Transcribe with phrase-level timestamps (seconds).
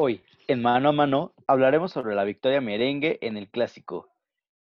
[0.00, 4.08] Hoy, en Mano a Mano, hablaremos sobre la victoria merengue en el Clásico.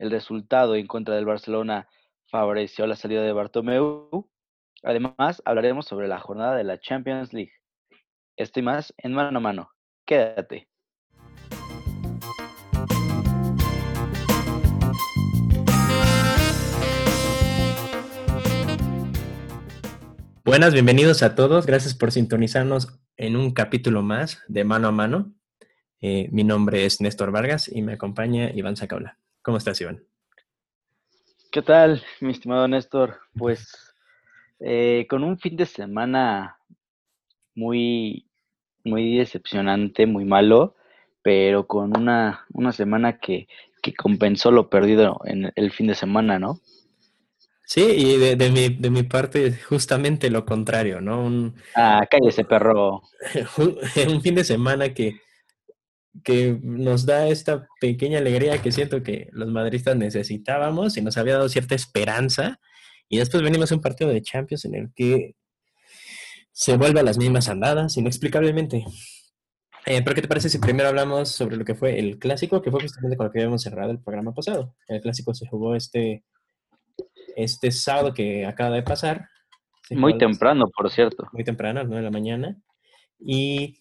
[0.00, 1.86] El resultado en contra del Barcelona
[2.26, 4.28] favoreció la salida de Bartomeu.
[4.82, 7.52] Además, hablaremos sobre la jornada de la Champions League.
[8.36, 9.70] Estoy más en Mano a Mano.
[10.04, 10.69] Quédate.
[20.50, 21.64] Buenas, bienvenidos a todos.
[21.64, 25.32] Gracias por sintonizarnos en un capítulo más de Mano a Mano.
[26.00, 29.16] Eh, mi nombre es Néstor Vargas y me acompaña Iván Zacaula.
[29.42, 30.02] ¿Cómo estás, Iván?
[31.52, 33.20] ¿Qué tal, mi estimado Néstor?
[33.38, 33.94] Pues
[34.58, 36.58] eh, con un fin de semana
[37.54, 38.26] muy,
[38.82, 40.74] muy decepcionante, muy malo,
[41.22, 43.46] pero con una, una semana que,
[43.84, 46.58] que compensó lo perdido en el fin de semana, ¿no?
[47.70, 51.24] Sí, y de, mi, de mi parte, justamente lo contrario, ¿no?
[51.24, 53.02] Un, ah, cállese, perro.
[54.08, 55.20] Un, fin de semana que,
[56.24, 61.34] que nos da esta pequeña alegría que siento que los madristas necesitábamos y nos había
[61.34, 62.58] dado cierta esperanza.
[63.08, 65.36] Y después venimos a un partido de Champions en el que
[66.50, 68.84] se vuelve a las mismas andadas, inexplicablemente.
[69.86, 72.72] Eh, pero ¿qué te parece si primero hablamos sobre lo que fue el clásico, que
[72.72, 74.74] fue justamente con lo que habíamos cerrado el programa pasado?
[74.88, 76.24] El clásico se jugó este
[77.36, 79.28] este sábado que acaba de pasar.
[79.90, 81.26] Muy temprano, por cierto.
[81.32, 82.56] Muy temprano, a las 9 de la mañana.
[83.18, 83.78] Y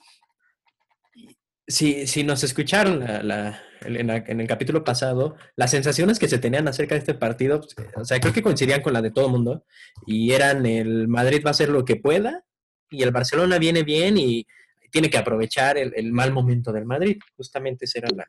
[1.67, 6.95] si, si nos escucharon la, en, el capítulo pasado, las sensaciones que se tenían acerca
[6.95, 9.65] de este partido, pues, o sea, creo que coincidían con la de todo el mundo,
[10.05, 12.43] y eran el Madrid va a hacer lo que pueda,
[12.89, 14.47] y el Barcelona viene bien y
[14.91, 17.19] tiene que aprovechar el, el mal momento del Madrid.
[17.37, 18.27] Justamente esa era la,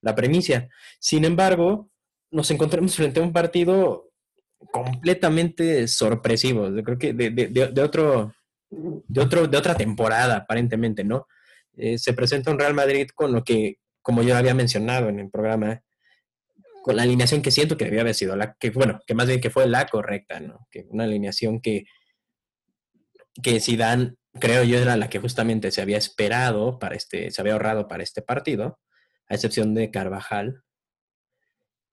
[0.00, 0.68] la premisa.
[0.98, 1.90] Sin embargo,
[2.30, 4.09] nos encontramos frente a un partido
[4.70, 6.74] completamente sorpresivos.
[6.74, 8.34] Yo creo que de, de, de, otro,
[8.70, 11.26] de, otro, de otra temporada, aparentemente, ¿no?
[11.76, 15.30] Eh, se presenta un Real Madrid con lo que, como yo había mencionado en el
[15.30, 15.82] programa,
[16.82, 19.40] con la alineación que siento que debía haber sido la que, bueno, que más bien
[19.40, 20.66] que fue la correcta, ¿no?
[20.70, 21.84] Que una alineación que,
[23.42, 27.54] que Zidane, creo yo, era la que justamente se había esperado para este, se había
[27.54, 28.78] ahorrado para este partido,
[29.28, 30.62] a excepción de Carvajal,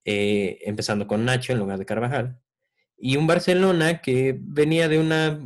[0.05, 2.39] eh, empezando con Nacho en lugar de Carvajal
[2.97, 5.39] y un Barcelona que venía de una,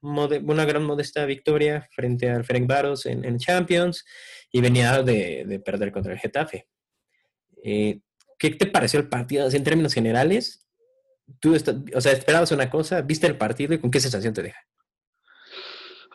[0.00, 4.04] una gran modesta victoria frente al Ferencváros en, en Champions
[4.52, 6.68] y venía de, perder contra el Getafe.
[7.62, 8.00] Eh,
[8.38, 10.66] ¿Qué te pareció el partido en términos generales?
[11.40, 14.60] ¿Tú o sea, esperabas una cosa, viste el partido y con qué sensación te deja?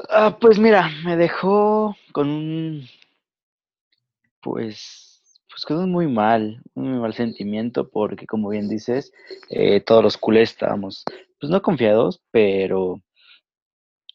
[0.09, 2.87] Ah, pues mira, me dejó con un,
[4.39, 5.10] pues
[5.51, 9.11] pues quedó muy mal, un muy mal sentimiento, porque como bien dices,
[9.49, 11.03] eh, todos los culés estábamos,
[11.39, 13.01] pues no confiados, pero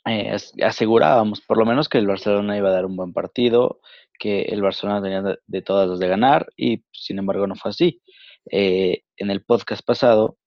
[0.06, 3.80] eh, asegurábamos por lo menos que el Barcelona iba a dar un buen partido,
[4.18, 8.02] que el Barcelona tenía de, todas las de ganar, y sin embargo no fue así.
[8.50, 10.38] Eh, en el podcast pasado,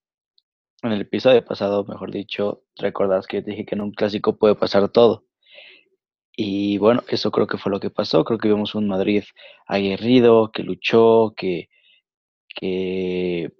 [0.81, 4.89] en el episodio pasado, mejor dicho, recordás que dije que en un clásico puede pasar
[4.89, 5.25] todo.
[6.41, 8.23] Y bueno, eso creo que fue lo que pasó.
[8.23, 9.25] Creo que vimos un Madrid
[9.67, 11.67] aguerrido, que luchó, que,
[12.55, 13.51] que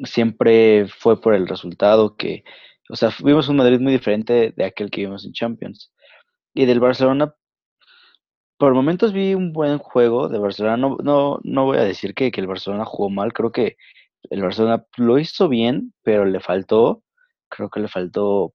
[0.00, 2.42] siempre fue por el resultado, que,
[2.90, 5.92] o sea, vimos un Madrid muy diferente de aquel que vimos en Champions.
[6.54, 7.36] Y del Barcelona,
[8.58, 10.76] por momentos vi un buen juego de Barcelona.
[10.76, 13.76] No, no, no voy a decir que, que el Barcelona jugó mal, creo que
[14.30, 17.04] el Barcelona lo hizo bien, pero le faltó,
[17.48, 18.54] creo que le faltó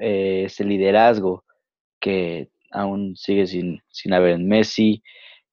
[0.00, 1.44] eh, ese liderazgo
[2.00, 5.02] que aún sigue sin, sin haber Messi.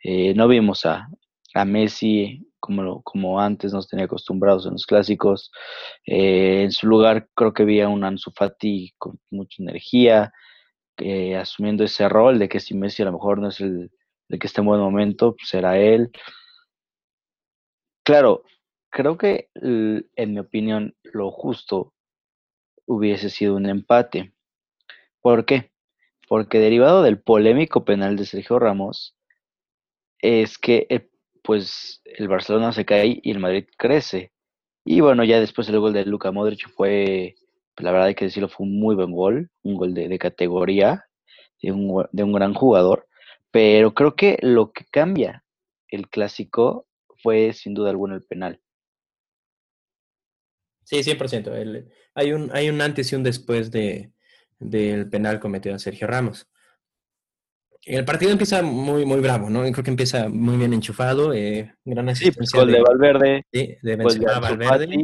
[0.03, 1.07] Eh, no vimos a,
[1.53, 5.51] a Messi como, como antes nos tenía acostumbrados en los clásicos.
[6.05, 10.33] Eh, en su lugar creo que había un Ansu Fati con mucha energía,
[11.39, 13.89] asumiendo ese rol de que si Messi a lo mejor no es el,
[14.29, 16.11] el que está en buen momento, pues será él.
[18.03, 18.43] Claro,
[18.91, 21.93] creo que en mi opinión lo justo
[22.85, 24.33] hubiese sido un empate.
[25.21, 25.70] ¿Por qué?
[26.31, 29.17] Porque derivado del polémico penal de Sergio Ramos,
[30.19, 31.09] es que eh,
[31.43, 34.31] pues el Barcelona se cae y el Madrid crece.
[34.85, 37.35] Y bueno, ya después el gol de Luka Modric fue,
[37.75, 41.03] la verdad hay que decirlo, fue un muy buen gol, un gol de, categoría,
[41.61, 43.09] de un, de un gran jugador.
[43.51, 45.43] Pero creo que lo que cambia
[45.89, 46.87] el clásico
[47.21, 48.61] fue sin duda alguna el penal.
[50.85, 51.91] Sí, 100%.
[52.15, 54.13] hay, un, hay un antes y un después de,
[54.61, 56.47] del penal cometido a Sergio Ramos.
[57.83, 59.63] El partido empieza muy, muy bravo, ¿no?
[59.71, 61.33] Creo que empieza muy bien enchufado.
[61.33, 63.43] Eh, gran pues, asistencia de, Valverde.
[63.51, 64.95] Sí, de, Valverde.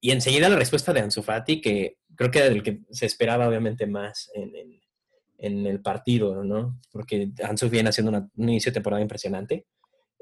[0.00, 0.10] Y...
[0.10, 3.88] enseguida la respuesta de Ansu Fati, que creo que era el que se esperaba obviamente
[3.88, 4.52] más en,
[5.38, 6.80] en el partido, ¿no?
[6.92, 9.66] Porque Ansu viene haciendo un inicio de temporada impresionante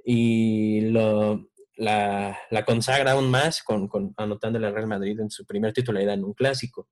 [0.04, 1.50] y lo,
[1.82, 6.24] la, consagra aún más con, con anotándole al Real Madrid en su primer titularidad en
[6.24, 6.88] un clásico.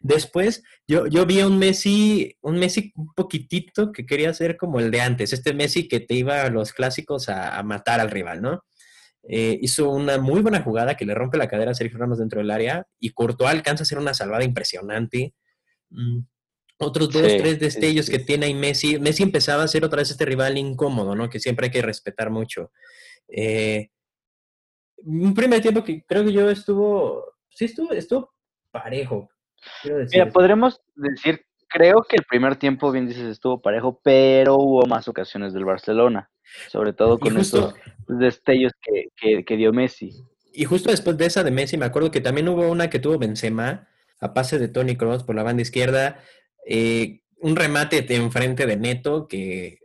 [0.00, 4.90] Después, yo, yo vi un Messi, un Messi un poquitito que quería ser como el
[4.90, 8.64] de antes, este Messi que te iba a los clásicos a, matar al rival, ¿no?
[9.28, 12.40] Eh, hizo una muy buena jugada que le rompe la cadera a Sergio Ramos dentro
[12.40, 15.34] del área y Courtois alcanza a hacer una salvada impresionante.
[15.90, 16.22] Mm,
[16.78, 18.98] otros dos, tres destellos que tiene ahí Messi.
[18.98, 21.30] Messi empezaba a ser otra vez este rival incómodo, ¿no?
[21.30, 22.72] Que siempre hay que respetar mucho.
[23.28, 23.91] Eh,
[25.04, 28.32] un primer tiempo que creo que yo estuvo, sí estuvo, estuvo
[28.70, 29.28] parejo.
[29.84, 35.08] Mira, podremos decir, creo que el primer tiempo, bien dices, estuvo parejo, pero hubo más
[35.08, 36.30] ocasiones del Barcelona,
[36.68, 37.74] sobre todo con estos
[38.08, 40.12] destellos que, que, dio Messi.
[40.52, 43.18] Y justo después de esa de Messi, me acuerdo que también hubo una que tuvo
[43.18, 43.88] Benzema,
[44.20, 46.20] a pase de Tony Kroos por la banda izquierda,
[46.66, 49.80] eh, un remate de enfrente de Neto que,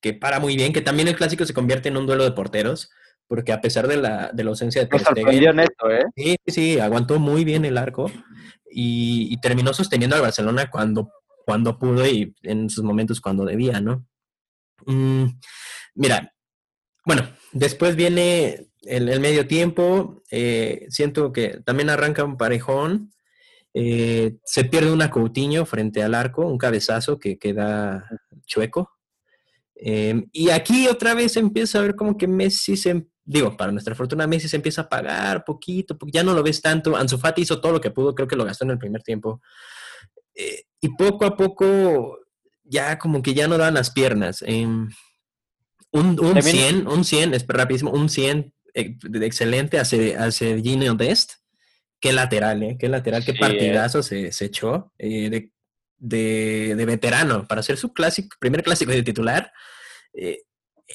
[0.00, 2.90] que, para muy bien, que también el clásico se convierte en un duelo de porteros,
[3.30, 6.02] porque a pesar de la, de la ausencia de Ter Stegen, Neto, ¿eh?
[6.16, 8.10] Sí, sí, aguantó muy bien el arco
[8.68, 11.12] y, terminó sosteniendo al Barcelona cuando,
[11.46, 14.04] cuando pudo y en sus momentos cuando debía, ¿no?
[14.84, 15.26] Mm,
[15.94, 16.34] mira,
[17.06, 17.22] bueno,
[17.52, 23.12] después viene el, medio tiempo, eh, siento que también arranca un parejón,
[23.74, 28.08] eh, se pierde una Coutinho frente al arco, un cabezazo que queda
[28.44, 28.90] chueco.
[29.82, 33.94] Em, y aquí otra vez empieza a ver como que Messi se, digo, para nuestra
[33.94, 36.96] fortuna, Messi se empieza a pagar poquito, porque ya no lo ves tanto.
[36.96, 39.40] Ansu Fati hizo todo lo que pudo, creo que lo gastó en el primer tiempo.
[40.34, 42.18] Eh, y poco a poco
[42.62, 44.42] ya como que ya no dan las piernas.
[44.46, 44.88] Em,
[45.92, 51.40] un, un 100, un 100, es rapidísimo, un 100 eh, excelente hace, hace Gino Dest
[52.00, 52.76] qué lateral, ¿eh?
[52.78, 55.50] Qué lateral, qué partidazo se, echó eh,
[56.00, 59.52] de, veterano para hacer su clásico, primer clásico de titular.
[60.14, 60.40] Eh,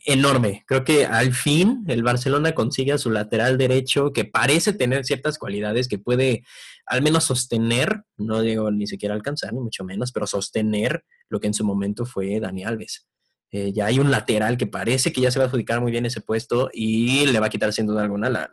[0.04, 0.66] enorme.
[0.68, 5.38] Creo que al fin el Barcelona consigue a su lateral derecho que parece tener ciertas
[5.38, 6.44] cualidades que puede
[6.86, 11.48] al menos sostener, no digo ni siquiera alcanzar, ni mucho menos, pero sostener lo que
[11.48, 13.07] en su momento fue Dani Alves.
[13.52, 16.06] Eh, ya hay un lateral que parece que ya se va a adjudicar muy bien
[16.06, 18.50] ese puesto y le va a quitar sin duda alguna la,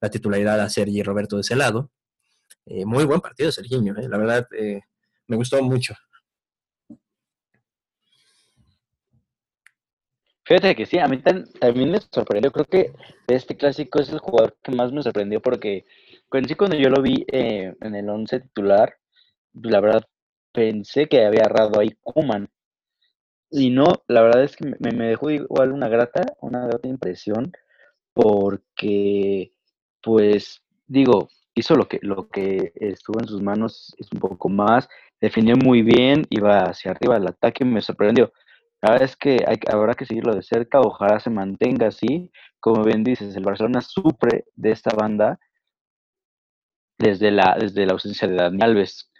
[0.00, 1.90] la titularidad a Sergi Roberto de ese lado.
[2.66, 4.46] Eh, muy buen partido, Sergiño, la verdad
[5.30, 5.94] me gustó mucho.
[10.44, 12.50] Fíjate que sí, a mí también me sorprendió.
[12.50, 12.92] Creo que
[13.28, 15.86] este clásico es el jugador que más me sorprendió porque
[16.28, 18.96] cuando yo lo vi en el 11 titular,
[19.52, 20.02] la verdad
[20.52, 22.48] pensé que había agarrado ahí Kuman.
[23.52, 27.52] Y no, la verdad es que me, me, dejó igual una grata, una grata impresión,
[28.12, 29.52] porque
[30.02, 34.88] pues digo, hizo lo que, lo que estuvo en sus manos, es un poco más,
[35.20, 38.32] definió muy bien, iba hacia arriba el ataque, me sorprendió.
[38.82, 42.30] La verdad es que hay, habrá que seguirlo de cerca, ojalá se mantenga así.
[42.60, 45.38] Como bien dices, el Barcelona sufre de esta banda
[46.98, 49.10] desde la, desde la ausencia de Dani Alves.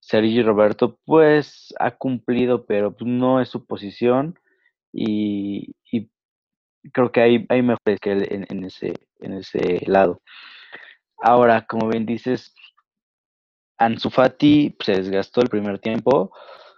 [0.00, 4.38] Sergi Roberto, pues, ha cumplido, pero no es su posición.
[4.92, 6.10] Y, y
[6.92, 10.20] creo que hay, hay mejores que él en, ese, en ese lado.
[11.18, 12.54] Ahora, como bien dices,
[13.78, 16.32] Ansu Fati se desgastó el primer tiempo.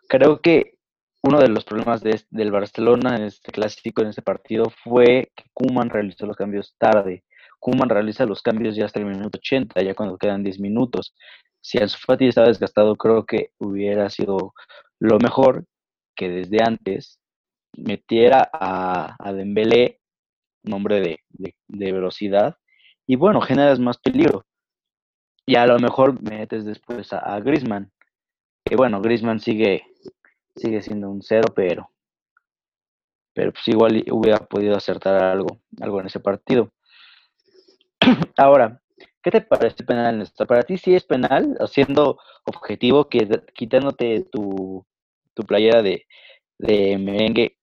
[0.09, 0.77] Creo que
[1.23, 5.91] uno de los problemas del Barcelona en este clásico, en este partido, fue que Kuman
[5.91, 7.25] realizó los cambios tarde.
[7.59, 11.15] Kuman realiza los cambios ya hasta el minuto 80, ya cuando quedan 10 minutos.
[11.61, 14.55] Si Ansu Fati estaba desgastado, creo que hubiera sido
[15.01, 15.65] lo mejor
[16.15, 17.19] que desde antes
[17.77, 20.01] metiera a, a Dembélé,
[20.63, 21.19] nombre de,
[21.69, 22.57] de, velocidad,
[23.07, 24.45] y bueno, generas más peligro.
[25.47, 27.93] Y a lo mejor metes después a, Grisman,
[28.65, 29.87] que bueno, Grisman sigue,
[30.57, 31.91] sigue siendo un cero, pero,
[33.33, 36.73] pero pues igual hubiera podido acertar algo, algo en ese partido.
[38.37, 38.83] Ahora,
[39.23, 40.49] ¿qué te parece penal, Néstor?
[40.49, 44.85] Para ti sí es penal, siendo objetivo, que quitándote tu,
[45.33, 46.07] tu playera de,
[46.59, 47.57] de merengue,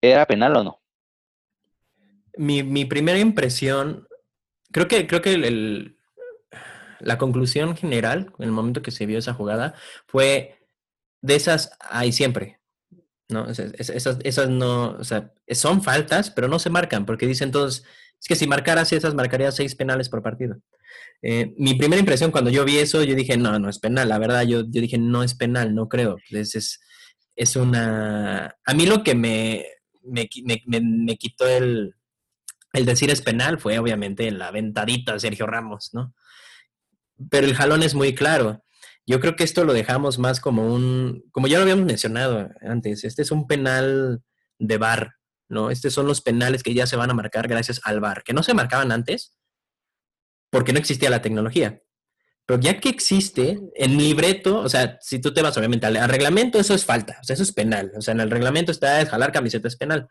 [0.00, 0.82] ¿Era penal o no?
[2.36, 4.06] Mi, primera impresión,
[4.70, 5.95] creo que, creo que el,
[7.00, 9.74] la conclusión general, en el momento que se vio esa jugada,
[10.06, 10.58] fue
[11.22, 12.60] de esas hay siempre.
[13.28, 13.48] ¿no?
[13.48, 17.84] Esas, esas, no, o sea, son faltas, pero no se marcan, porque dicen todos,
[18.20, 20.56] es que si marcaras esas, marcarías seis penales por partido.
[21.22, 24.18] Eh, mi primera impresión cuando yo vi eso, yo dije, no, no es penal, la
[24.18, 26.16] verdad, yo, yo dije, no es penal, no creo.
[26.30, 26.80] Es, es,
[27.34, 28.56] es una...
[28.64, 29.66] A mí lo que me,
[30.02, 30.28] me,
[30.66, 31.94] me, quitó el,
[32.72, 36.14] el decir es penal fue obviamente la ventadita de Sergio Ramos, ¿no?
[37.30, 38.62] Pero el jalón es muy claro.
[39.06, 43.04] yo creo que esto lo dejamos más como un, como ya lo habíamos mencionado antes,
[43.04, 44.22] este es un penal
[44.58, 45.14] de bar,
[45.48, 45.70] ¿no?
[45.70, 48.42] Estos son los penales que ya se van a marcar gracias al bar, que no
[48.42, 49.36] se marcaban antes
[50.50, 51.82] porque no existía la tecnología.
[52.46, 56.60] Pero ya que existe, en libreto, o sea, si tú te vas obviamente al, reglamento,
[56.60, 57.92] eso es falta, o sea, eso es penal.
[57.96, 60.08] O sea, en el reglamento está jalar camiseta es penal.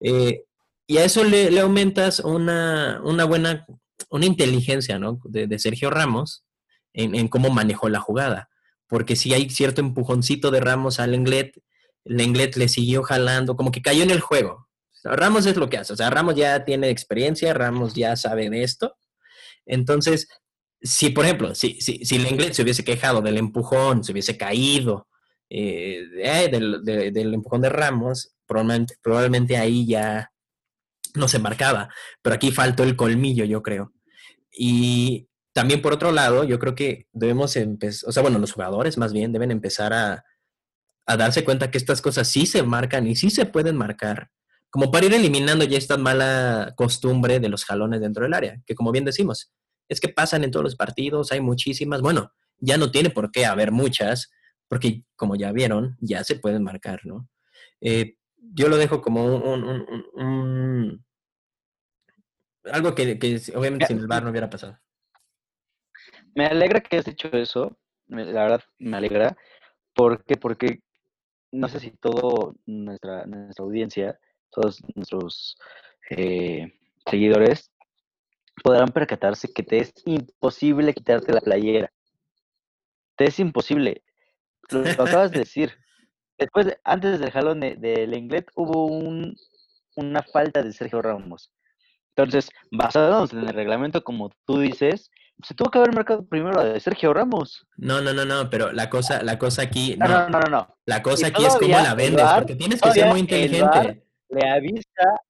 [0.00, 0.44] Eh,
[0.86, 3.66] y a eso le, aumentas una, una, buena,
[4.10, 5.20] una inteligencia, ¿no?
[5.24, 6.44] De, Sergio Ramos
[6.92, 8.48] en, cómo manejó la jugada.
[8.86, 11.62] Porque si hay cierto empujoncito de Ramos al Englet,
[12.04, 14.68] el Englet le siguió jalando, como que cayó en el juego.
[15.04, 18.62] Ramos es lo que hace, o sea, Ramos ya tiene experiencia, Ramos ya sabe de
[18.62, 18.96] esto.
[19.66, 20.28] Entonces,
[20.80, 22.18] si, por ejemplo, si, si, si
[22.52, 25.08] se hubiese quejado del empujón, se hubiese caído
[25.48, 30.31] eh, del, del, empujón de Ramos, probablemente, probablemente ahí ya
[31.14, 31.88] no se marcaba,
[32.22, 33.92] pero aquí faltó el colmillo, yo creo.
[34.50, 38.98] Y también por otro lado, yo creo que debemos empezar, o sea, bueno, los jugadores
[38.98, 40.24] más bien deben empezar a,
[41.06, 44.30] a, darse cuenta que estas cosas sí se marcan y sí se pueden marcar,
[44.70, 48.74] como para ir eliminando ya esta mala costumbre de los jalones dentro del área, que
[48.74, 49.52] como bien decimos,
[49.88, 53.44] es que pasan en todos los partidos, hay muchísimas, bueno, ya no tiene por qué
[53.44, 54.30] haber muchas,
[54.68, 57.28] porque como ya vieron, ya se pueden marcar, ¿no?
[57.82, 61.04] Eh, yo lo dejo como un,
[62.64, 63.18] algo que,
[63.54, 64.78] obviamente sin el bar no hubiera pasado.
[66.34, 69.36] Me alegra que hayas dicho eso, la verdad me alegra.
[69.94, 70.36] ¿Por qué?
[70.36, 70.80] Porque
[71.50, 74.18] no sé si todo nuestra, nuestra audiencia,
[74.50, 75.56] todos nuestros
[76.10, 76.72] eh,
[77.06, 77.70] seguidores
[78.62, 81.92] podrán percatarse que te es imposible quitarte la playera.
[83.16, 84.02] Te es imposible.
[84.70, 85.72] lo acabas de decir.
[86.42, 89.36] Después, antes del jalón del de, hubo un,
[89.96, 91.52] una falta de Sergio Ramos.
[92.16, 95.10] Entonces, basándonos en el reglamento, como tú dices,
[95.42, 97.66] se tuvo que haber marcado primero la de Sergio Ramos.
[97.76, 99.96] No, no, no, no, pero la cosa, la cosa aquí.
[99.96, 100.50] No, no, no, no.
[100.50, 100.76] no.
[100.84, 104.04] La cosa aquí es cómo la vendes, porque tienes que ser muy inteligente.
[104.28, 105.20] le avisa,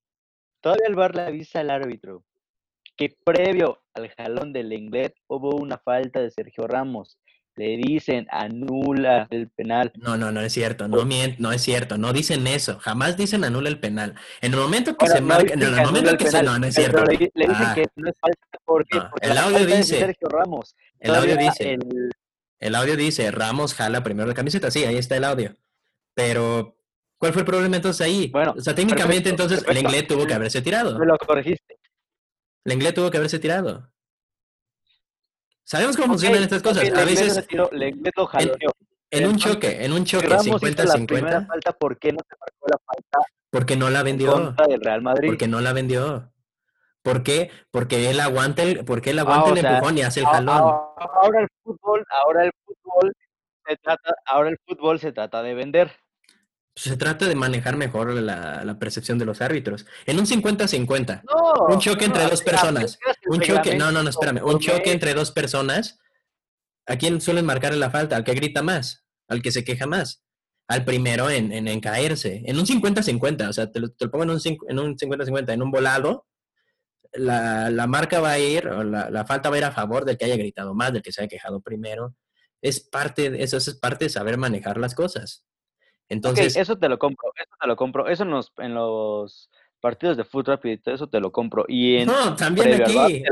[0.61, 2.25] todavía el bar le avisa al árbitro
[2.97, 7.19] que previo al jalón del Lenglet hubo una falta de Sergio Ramos
[7.57, 9.93] le dicen anula el penal.
[9.97, 13.69] No, no, no es cierto, no no es cierto, no dicen eso, jamás dicen anula
[13.69, 14.15] el penal.
[14.41, 17.05] En el momento que se marca, en el momento que se, no, no es cierto.
[17.05, 17.73] Le, dicen ah.
[17.75, 20.75] que no es falta porque, el audio dice, Sergio Ramos.
[20.99, 21.79] El audio dice,
[22.61, 22.75] el...
[22.75, 25.55] audio dice, Ramos jala primero la camiseta, sí, ahí está el audio.
[26.15, 26.77] Pero,
[27.19, 28.29] ¿cuál fue el problema entonces ahí?
[28.29, 30.99] Bueno, o sea, técnicamente entonces el inglés tuvo que haberse tirado.
[30.99, 31.79] Me lo corregiste.
[32.65, 33.91] El inglés tuvo que haberse tirado.
[35.65, 36.85] Sabemos cómo funcionan estas cosas.
[36.93, 37.47] A veces.
[39.11, 41.47] en, un choque, en un choque 50-50.
[41.47, 43.29] falta, ¿por qué no se marcó la falta?
[43.51, 44.55] Porque no la vendió.
[44.69, 45.29] Del Real Madrid.
[45.29, 46.33] Porque no la vendió.
[47.03, 47.51] ¿Por qué?
[47.71, 50.73] Porque él aguanta el, porque él aguanta ah, el empujón y hace el jalón.
[50.97, 53.13] Ahora el fútbol, ahora el fútbol
[53.67, 55.91] se trata, ahora el fútbol se trata de vender.
[56.75, 59.85] Se trata de manejar mejor la, percepción de los árbitros.
[60.07, 61.23] En un 50-50,
[61.69, 62.99] un choque entre dos personas.
[63.27, 64.43] Un choque, no, no, no, espérame.
[64.43, 65.99] Un choque entre dos personas.
[66.87, 68.17] ¿A quién suelen marcarle la falta?
[68.17, 70.25] Al que grita más, al que se queja más,
[70.67, 72.43] al primero en, en, caerse.
[72.47, 74.39] En un 50-50, o sea, te lo, pongo en un
[74.97, 76.27] 50-50, en un volado,
[77.13, 80.05] la, la, marca va a ir, o la, la, falta va a ir a favor
[80.05, 82.17] del que haya gritado más, del que se haya quejado primero.
[82.63, 85.45] Es parte, eso es parte de saber manejar las cosas.
[86.13, 88.09] Entonces, eso te lo compro, eso te lo compro.
[88.09, 89.51] Eso en los, en los
[89.81, 91.65] partidos de fútbol rapidito, eso te lo compro.
[91.67, 93.25] Y en no, también aquí.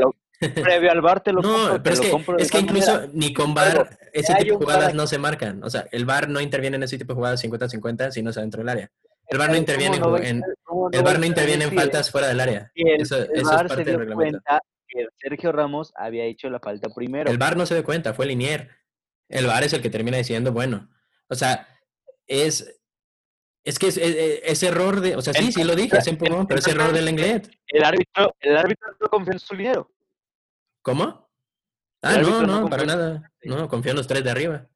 [0.55, 1.75] previo al bar te lo compro.
[1.75, 5.07] No, pero es, que, es que incluso ni con bar ese tipo de jugadas no
[5.07, 5.63] se marcan.
[5.63, 8.41] O sea, el bar no interviene en ese tipo de jugadas 50-50 si no está
[8.41, 8.91] dentro del área.
[9.29, 10.43] El bar no interviene en,
[10.93, 12.73] el bar no interviene en faltas fuera del área.
[12.75, 14.41] eso, es parte del reglamento.
[14.89, 17.31] que Sergio Ramos había hecho la falta primero.
[17.31, 18.71] El bar no se dio cuenta, fue Linier.
[19.29, 20.89] El bar es el que termina diciendo, bueno,
[21.29, 21.69] o sea,
[22.31, 22.81] es,
[23.65, 26.93] es que es, error de, o sea, sí, sí lo dije, es pero es error
[26.93, 27.51] del inglés.
[27.67, 29.91] El árbitro, el árbitro no confía en su dinero.
[30.81, 31.29] ¿Cómo?
[32.03, 33.33] Ah, no, no, para nada.
[33.43, 34.67] No, confía en los tres de arriba.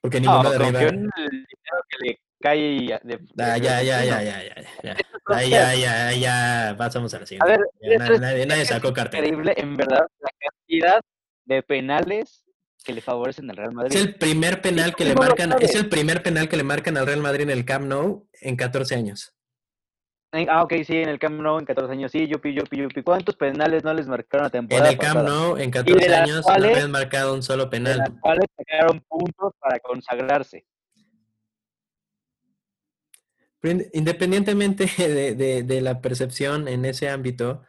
[0.00, 0.80] Porque ninguno de arriba.
[0.82, 4.96] en el dinero que le cae de, ah, ya, ya, ya, ya, ya, ya.
[5.26, 7.52] Ahí ya, ya, ya, pasamos a la siguiente.
[7.52, 7.66] A ver,
[7.98, 9.24] nadie, nadie, nadie, sacó cartel.
[9.24, 11.00] Increíble, en verdad, la cantidad
[11.44, 12.49] de penales
[12.82, 13.96] que le favorecen al Real Madrid.
[13.96, 17.06] Es el primer penal que le marcan, es el primer penal que le marcan al
[17.06, 19.34] Real Madrid en el Camp Nou en 14 años.
[20.32, 23.02] Ah, ok, sí, en el Camp Nou en 14 años, sí, yupi, yupi, yupi.
[23.02, 26.52] ¿Cuántos penales no les marcaron a temporada En el Camp Nou en 14 años no
[26.52, 27.98] habían marcado un solo penal.
[27.98, 30.64] De las cuales sacaron puntos para consagrarse.
[33.92, 37.62] Independientemente de, de, de la percepción en ese ámbito,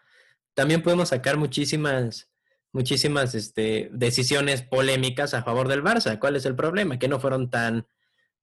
[0.54, 2.31] también podemos sacar muchísimas
[2.74, 6.20] muchísimas este, decisiones polémicas a favor del Barça.
[6.20, 6.98] ¿Cuál es el problema?
[7.00, 7.88] Que no fueron tan,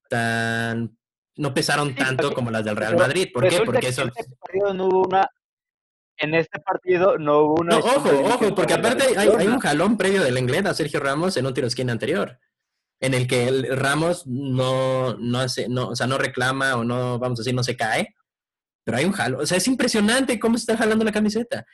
[0.09, 0.99] tan,
[1.37, 3.29] no pesaron tanto como las del Real Madrid.
[3.33, 3.61] ¿Por qué?
[3.65, 4.03] Porque eso...
[4.03, 5.29] En este partido no hubo una,
[6.19, 7.79] en este partido no hubo una...
[7.79, 11.37] No, ojo, ojo, porque aparte hay, hay, un jalón previo del inglés a Sergio Ramos
[11.37, 12.39] en un tiro esquina anterior,
[13.01, 17.19] en el que el Ramos no, no hace, no, o sea, no reclama o no,
[17.19, 18.15] vamos a decir, no se cae,
[18.85, 21.65] pero hay un jalón, o sea, es impresionante cómo se está jalando la camiseta.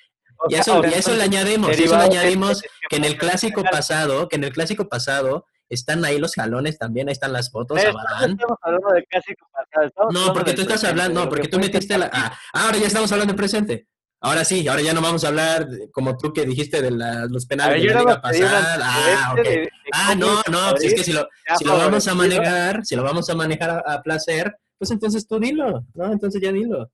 [0.48, 4.36] Y eso, y eso le añadimos, eso le añadimos que en el clásico pasado, que
[4.36, 7.78] en el clásico pasado están ahí los jalones también, ahí están las fotos.
[7.78, 10.10] Pero estamos hablando del clásico pasado.
[10.10, 12.10] no, porque tú estás hablando, no, porque tú metiste la.
[12.12, 13.86] Ah, ahora ya estamos hablando del presente.
[14.20, 17.44] Ahora sí, ahora ya no vamos a hablar como tú que dijiste de la, los
[17.44, 18.78] penales de la liga pasada.
[18.80, 19.68] Ah, okay.
[19.92, 23.02] ah, no, no, pues es que si lo, si lo vamos a manejar, si lo
[23.02, 26.10] vamos a manejar a, a placer, pues entonces tú dilo, ¿no?
[26.10, 26.90] Entonces ya dilo.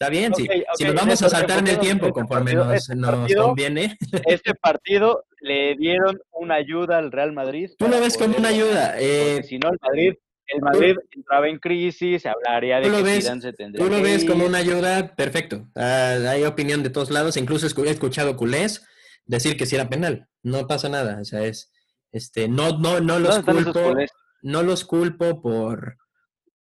[0.00, 2.72] Está bien, okay, si, okay, si, nos vamos a saltar en el tiempo conforme nos,
[2.72, 3.98] este nos partido, conviene.
[4.26, 7.72] Este partido le dieron una ayuda al Real Madrid.
[7.76, 8.94] Tú lo ves como una ayuda.
[8.98, 10.14] Eh, si no, el Madrid,
[10.46, 13.92] el Madrid tú, entraba en crisis, se hablaría de que ves, Zidane se tendría Tú
[13.92, 15.68] lo ves como una ayuda, perfecto.
[15.74, 18.86] Uh, hay opinión de todos lados, incluso he escuchado culés
[19.26, 20.28] decir que si era penal.
[20.42, 21.74] No pasa nada, o sea, es,
[22.10, 23.94] este, no, no, no los culpo,
[24.40, 25.98] no los culpo por,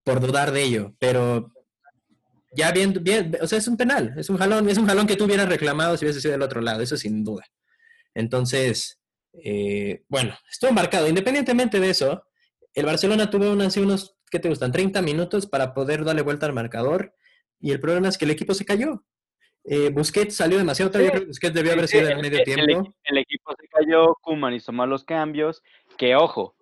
[0.04, 1.50] por dudar de ello, pero
[2.54, 5.16] ya bien, bien, o sea, es un penal, es un jalón, es un jalón que
[5.16, 7.44] tú hubieras reclamado si hubiese sido del otro lado, eso sin duda.
[8.14, 9.00] Entonces,
[9.42, 11.08] eh, bueno, estuvo marcado.
[11.08, 12.24] Independientemente de eso,
[12.72, 14.72] el Barcelona tuvo unos, unos, ¿qué te gustan?
[14.72, 17.14] 30 minutos para poder darle vuelta al marcador
[17.60, 19.04] y el problema es que el equipo se cayó.
[19.64, 22.94] Eh, Busquets salió demasiado tarde, sí, Busquets debió haber sido sí, en medio el, tiempo.
[23.04, 25.62] El, el, equipo se cayó, Kuman hizo malos cambios,
[25.96, 26.54] que ojo,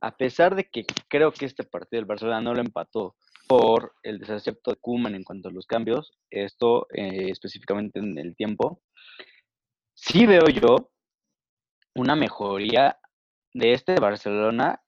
[0.00, 3.14] a pesar de que creo que este partido del Barcelona no lo empató,
[3.46, 8.34] por el desacepto de Kuman en cuanto a los cambios, esto eh, específicamente en el
[8.34, 8.82] tiempo,
[9.94, 10.90] sí veo yo
[11.94, 12.98] una mejoría
[13.54, 14.82] de este Barcelona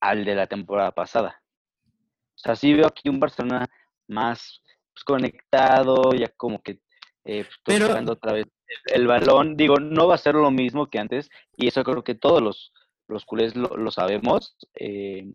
[0.00, 1.42] al de la temporada pasada.
[1.86, 3.66] O sea, sí veo aquí un Barcelona
[4.06, 6.80] más pues, conectado, ya como que
[7.24, 8.12] eh, pues, Pero...
[8.12, 8.46] otra vez
[8.86, 9.56] el, el, balón.
[9.56, 12.72] Digo, no va a ser lo mismo que antes, y eso creo que todos los,
[13.08, 14.56] los culés lo, lo sabemos.
[14.74, 15.32] Eh,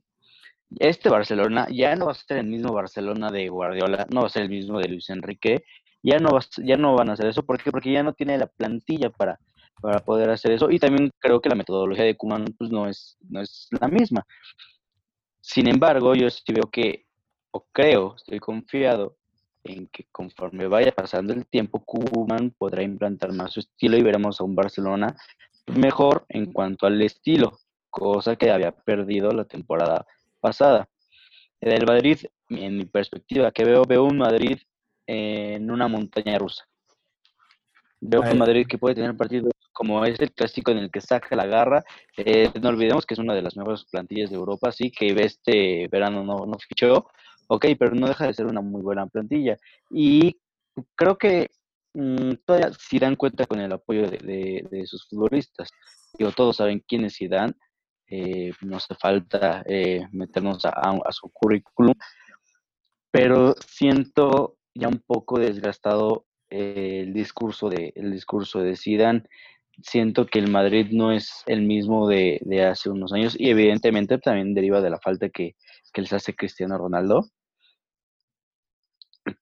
[0.77, 4.29] este Barcelona ya no va a ser el mismo Barcelona de Guardiola, no va a
[4.29, 5.63] ser el mismo de Luis Enrique,
[6.03, 7.71] ya no, va, ya no van a hacer eso, ¿por qué?
[7.71, 9.39] Porque ya no tiene la plantilla para,
[9.81, 13.17] para poder hacer eso, y también creo que la metodología de Kuman pues, no, es,
[13.27, 14.25] no es la misma.
[15.41, 17.05] Sin embargo, yo sí veo que,
[17.51, 19.17] o creo, estoy confiado
[19.63, 24.39] en que conforme vaya pasando el tiempo, Kuman podrá implantar más su estilo y veremos
[24.39, 25.15] a un Barcelona
[25.67, 30.05] mejor en cuanto al estilo, cosa que había perdido la temporada
[30.39, 30.87] pasada.
[31.61, 34.57] Del Madrid, en mi perspectiva, que veo, veo un Madrid
[35.05, 36.65] en una montaña rusa.
[38.01, 41.35] Veo un Madrid que puede tener partidos como es el clásico en el que saca
[41.35, 41.83] la garra.
[42.15, 45.87] Eh, no olvidemos que es una de las mejores plantillas de Europa, sí, que este
[45.89, 47.09] verano no, no fichó,
[47.47, 49.57] ok, pero no deja de ser una muy buena plantilla.
[49.91, 50.39] Y
[50.95, 51.49] creo que
[51.93, 55.69] mmm, todavía Zidane cuenta con el apoyo de, de, de sus futbolistas.
[56.17, 57.53] Digo, todos saben quién es Zidane,
[58.09, 61.93] eh, no hace falta eh, meternos a, su currículum,
[63.11, 69.23] pero siento ya un poco desgastado eh, el discurso de el discurso de Zidane.
[69.81, 74.17] Siento que el Madrid no es el mismo de, de hace unos años y evidentemente
[74.17, 75.55] también deriva de la falta que,
[75.93, 77.29] que les hace Cristiano Ronaldo.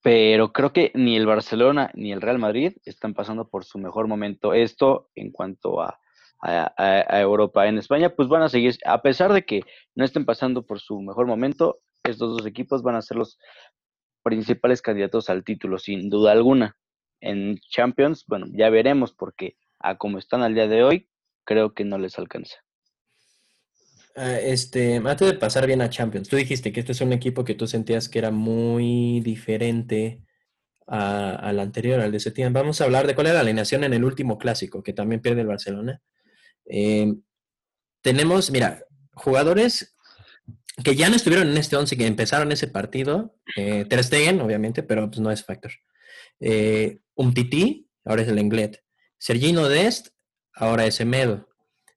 [0.04, 4.08] Pero creo que ni el Barcelona ni el Real Madrid están pasando por su mejor
[4.08, 4.54] momento.
[4.54, 6.00] Esto en cuanto a,
[6.42, 7.68] a, Europa.
[7.68, 9.62] En España, pues van a seguir, a pesar de que
[9.96, 13.38] no estén pasando por su mejor momento, estos dos equipos van a ser los
[14.24, 16.78] principales candidatos al título, sin duda alguna.
[17.22, 21.10] En Champions, bueno, ya veremos, porque a como están al día de hoy,
[21.44, 22.58] creo que no les alcanza.
[24.16, 27.44] Uh, este, antes de pasar bien a Champions, tú dijiste que este es un equipo
[27.44, 30.24] que tú sentías que era muy diferente
[30.88, 32.62] al anterior, al de septiembre.
[32.62, 35.42] Vamos a hablar de cuál era la alineación en el último clásico, que también pierde
[35.42, 36.02] el Barcelona.
[36.70, 37.14] Eh,
[38.02, 39.96] tenemos, mira, jugadores
[40.84, 43.36] que ya no estuvieron en este 11, que empezaron ese partido.
[43.56, 45.72] Eh, Ter Stegen, obviamente, pero pues no es factor.
[46.40, 48.84] Eh, un Titi, ahora es el Englet.
[49.18, 50.10] Sergino Dest,
[50.54, 51.50] ahora es Emedo.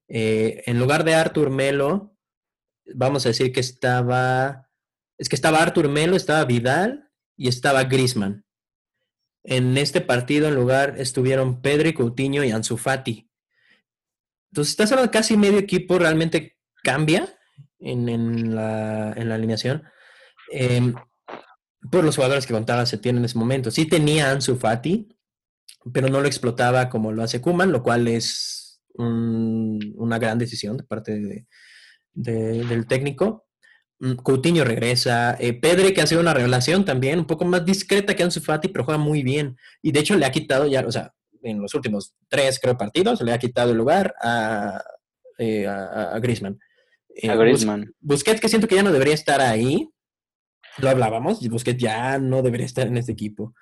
[0.07, 2.17] Eh, en lugar de Artur Melo,
[2.93, 4.69] vamos a decir que estaba.
[5.17, 8.45] Es que estaba Artur Melo, estaba Vidal y estaba Grisman.
[9.43, 13.30] En este partido, en lugar, estuvieron Pedro y Coutinho y Ansu Fati.
[14.51, 17.27] Entonces, estás hablando de casi medio equipo realmente cambia
[17.79, 19.83] en, en, la, en la, alineación.
[20.51, 20.93] Eh,
[21.89, 23.71] por los jugadores que contaba se tiene en ese momento.
[23.71, 25.07] Sí tenía Ansu Fati,
[25.93, 30.83] pero no lo explotaba como lo hace Kuman, lo cual es una gran decisión de
[30.83, 31.45] parte
[32.13, 33.47] del técnico.
[33.99, 35.35] Mm, Coutinho regresa.
[35.39, 38.67] Eh, Pedri, que ha sido una revelación también, un poco más discreta que Ansu Fati,
[38.67, 39.57] pero juega muy bien.
[39.81, 43.21] Y de hecho le ha quitado ya, o sea, en los últimos tres, creo, partidos,
[43.21, 44.81] le ha quitado el lugar a,
[45.37, 46.59] eh, a, Griezmann.
[47.15, 47.93] Eh, a Griezmann.
[47.99, 49.89] Busquets, que siento que ya no debería estar ahí.
[50.77, 53.53] Lo hablábamos, Busquets ya no debería estar en este equipo.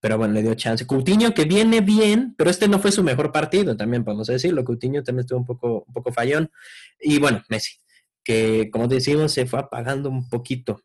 [0.00, 0.86] Pero bueno, le dio chance.
[0.86, 4.64] Coutinho, que viene bien, pero este no fue su mejor partido, también podemos decirlo.
[4.64, 6.50] Coutinho también estuvo un poco, un poco fallón.
[6.98, 7.80] Y bueno, Messi
[8.24, 10.82] que como decimos se fue apagando un poquito.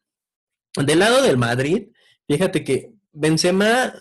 [0.76, 1.90] Del lado del Madrid,
[2.28, 3.94] fíjate que Benzema,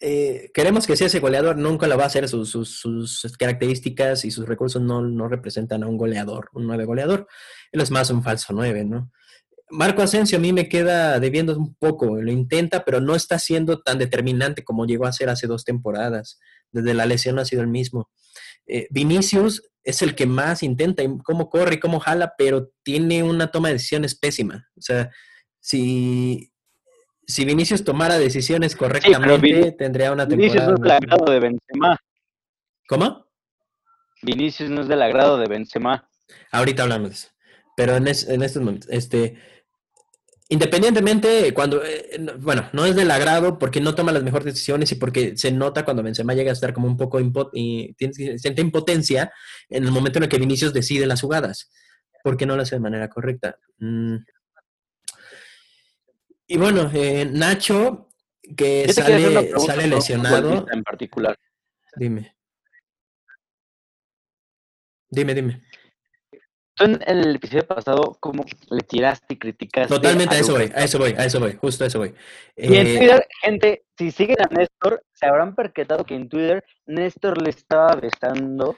[0.00, 4.46] eh, queremos que sea ese goleador, nunca lo va a hacer, sus, características y sus
[4.46, 7.26] recursos no, no, representan a un goleador, un nueve goleador,
[7.72, 9.10] él es más un falso nueve, ¿no?
[9.70, 13.80] Marco Asensio a mí me queda debiendo un poco, lo intenta, pero no está siendo
[13.80, 16.38] tan determinante como llegó a ser hace dos temporadas.
[16.70, 18.10] Desde la lesión ha sido el mismo.
[18.66, 23.22] Eh, Vinicius es el que más intenta, y cómo corre y cómo jala, pero tiene
[23.22, 24.68] una toma de decisiones pésima.
[24.76, 25.10] O sea,
[25.60, 26.52] si,
[27.26, 30.52] si Vinicius tomara decisiones correctamente, tendría una temporada.
[30.52, 32.00] Vinicius no es del agrado de Benzema.
[32.88, 33.26] ¿Cómo?
[34.22, 36.08] Vinicius no es del agrado de Benzema.
[36.50, 37.28] Ahorita hablamos de eso.
[37.76, 39.36] Pero en, en estos momentos, este,
[40.50, 44.96] Independientemente, cuando, eh, bueno, no es del agrado porque no toma las mejores decisiones y
[44.96, 47.18] porque se nota cuando Benzema llega a estar como un poco
[47.52, 49.32] y siente impotencia
[49.70, 51.70] en el momento en el que Vinicius decide las jugadas,
[52.22, 53.56] porque no lo hace de manera correcta.
[53.78, 54.16] Mm.
[56.46, 58.08] Y bueno, eh, Nacho,
[58.56, 60.66] que sale, sale lesionado.
[60.70, 61.38] En particular.
[61.96, 62.36] Dime.
[65.08, 65.62] Dime, dime.
[66.74, 69.94] Tú en el episodio pasado, ¿cómo le tiraste y criticaste?
[69.94, 72.14] Totalmente, a, eso voy, a eso voy, a eso voy, justo a eso voy.
[72.56, 76.64] Y en eh, Twitter, gente, si siguen a Néstor, se habrán percatado que en Twitter
[76.86, 78.76] Néstor le estaba besando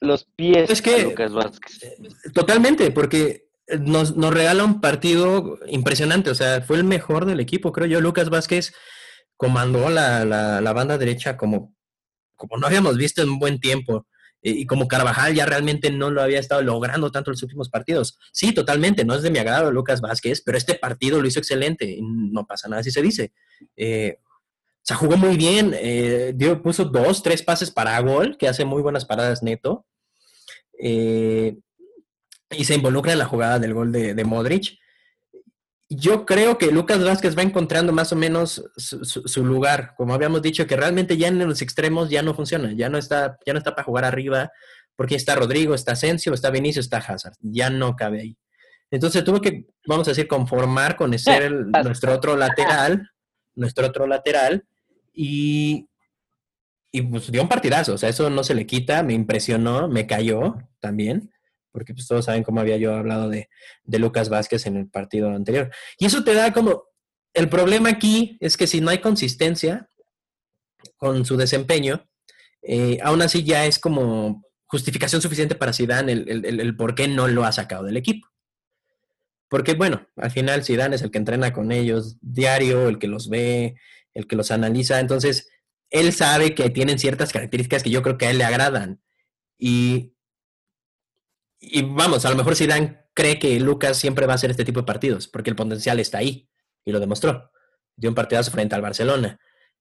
[0.00, 1.82] los pies a Lucas Vázquez.
[1.82, 1.96] Eh,
[2.34, 7.72] totalmente, porque nos, nos regala un partido impresionante, o sea, fue el mejor del equipo,
[7.72, 8.00] creo yo.
[8.00, 8.72] Lucas Vázquez
[9.36, 11.74] comandó la, la, la banda derecha como,
[12.36, 14.06] como no habíamos visto en un buen tiempo
[14.42, 18.18] y como Carvajal ya realmente no lo había estado logrando tanto en los últimos partidos.
[18.32, 21.98] Sí, totalmente, no es de mi agrado Lucas Vázquez, pero este partido lo hizo excelente,
[22.00, 23.32] no pasa nada si se dice.
[23.76, 28.48] Eh, o sea, jugó muy bien, eh, dio, puso dos, tres pases para gol, que
[28.48, 29.84] hace muy buenas paradas neto,
[30.82, 31.58] eh,
[32.50, 34.80] y se involucra en la jugada del gol de, de Modric
[35.92, 39.94] yo creo que Lucas Vázquez va encontrando más o menos su, lugar.
[39.96, 43.38] Como habíamos dicho, que realmente ya en los extremos ya no funciona, ya no está,
[43.44, 44.52] ya no está para jugar arriba,
[44.94, 47.34] porque está Rodrigo, está Asensio, está Vinicio, está Hazard.
[47.40, 48.38] Ya no cabe ahí.
[48.92, 53.10] Entonces tuvo que, vamos a decir, conformar con ser nuestro otro lateral,
[53.56, 54.64] nuestro otro lateral,
[55.12, 55.88] y,
[56.92, 57.94] y pues dio un partidazo.
[57.94, 61.32] O sea, eso no se le quita, me impresionó, me cayó también
[61.72, 63.48] porque pues todos saben cómo había yo hablado de,
[63.84, 65.70] Lucas Vázquez en el partido anterior.
[65.98, 66.84] Y eso te da como,
[67.34, 69.88] el problema aquí es que si no hay consistencia
[70.96, 72.08] con su desempeño,
[72.62, 77.08] eh, aún así ya es como justificación suficiente para Zidane el, el, el, por qué
[77.08, 78.28] no lo ha sacado del equipo.
[79.48, 83.28] Porque bueno, al final Zidane es el que entrena con ellos diario, el que los
[83.28, 83.74] ve,
[84.14, 85.48] el que los analiza, entonces
[85.90, 89.00] él sabe que tienen ciertas características que yo creo que a él le agradan.
[89.58, 90.14] Y
[91.60, 94.80] y vamos, a lo mejor Zidane cree que Lucas siempre va a hacer este tipo
[94.80, 96.48] de partidos, porque el potencial está ahí,
[96.84, 97.50] y lo demostró.
[97.96, 99.38] Dio un partidazo frente al Barcelona.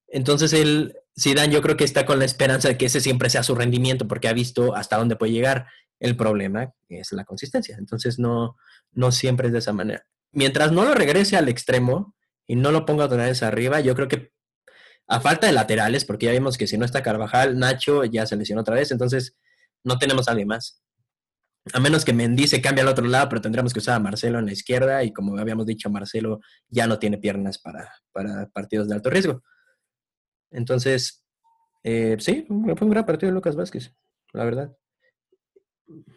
[0.08, 3.44] Entonces, el Zidane yo creo que está con la esperanza de que ese siempre sea
[3.44, 5.68] su rendimiento, porque ha visto hasta dónde puede llegar.
[6.00, 7.78] El problema es la consistencia.
[7.78, 8.58] Entonces, no,
[8.92, 10.06] no siempre es de esa manera.
[10.32, 12.16] Mientras no lo regrese al extremo
[12.46, 14.34] y no lo ponga otra vez arriba, yo creo que
[15.08, 18.36] a falta de laterales, porque ya vimos que si no está Carvajal, Nacho ya se
[18.36, 19.36] lesionó otra vez, entonces
[19.84, 20.84] no tenemos a alguien más.
[21.74, 24.40] A menos que Mendy se cambie al otro lado, pero tendríamos que usar a Marcelo
[24.40, 27.92] en la izquierda y como habíamos dicho, Marcelo ya no tiene piernas para,
[28.54, 29.44] partidos de alto riesgo.
[30.52, 31.24] Entonces,
[31.84, 33.94] eh, sí, fue un gran partido de Lucas Vázquez,
[34.34, 34.76] la verdad.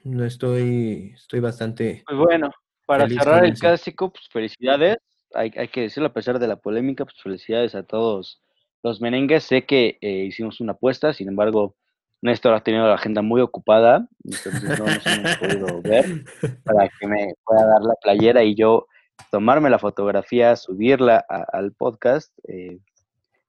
[0.04, 2.02] No estoy, estoy bastante.
[2.06, 2.50] Pues bueno,
[2.86, 4.98] para cerrar el clásico, pues felicidades.
[5.34, 8.42] Hay, que decirlo a pesar de la polémica, pues felicidades a todos
[8.82, 9.44] los merengues.
[9.44, 11.74] Sé que eh, hicimos una apuesta, sin embargo,
[12.22, 16.24] Néstor ha tenido la agenda muy ocupada, entonces no nos hemos podido ver
[16.64, 18.86] para que me pueda dar la playera y yo
[19.30, 22.78] tomarme la fotografía, subirla al podcast, eh,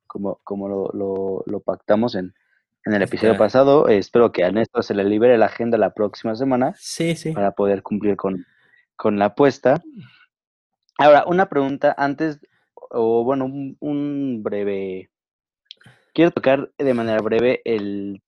[0.07, 2.33] como, como lo, lo, pactamos en,
[2.85, 3.87] en, el episodio pasado.
[3.87, 7.31] espero que a Néstor se le libere la agenda la próxima semana sí, sí.
[7.31, 8.45] para poder cumplir con,
[8.95, 9.83] con la apuesta.
[10.97, 12.39] Ahora, una pregunta antes,
[12.75, 15.09] o bueno, un, breve,
[16.13, 18.21] quiero tocar de manera breve el,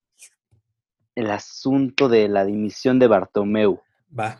[1.16, 3.80] el asunto de la dimisión de Bartomeu.
[4.16, 4.38] Va.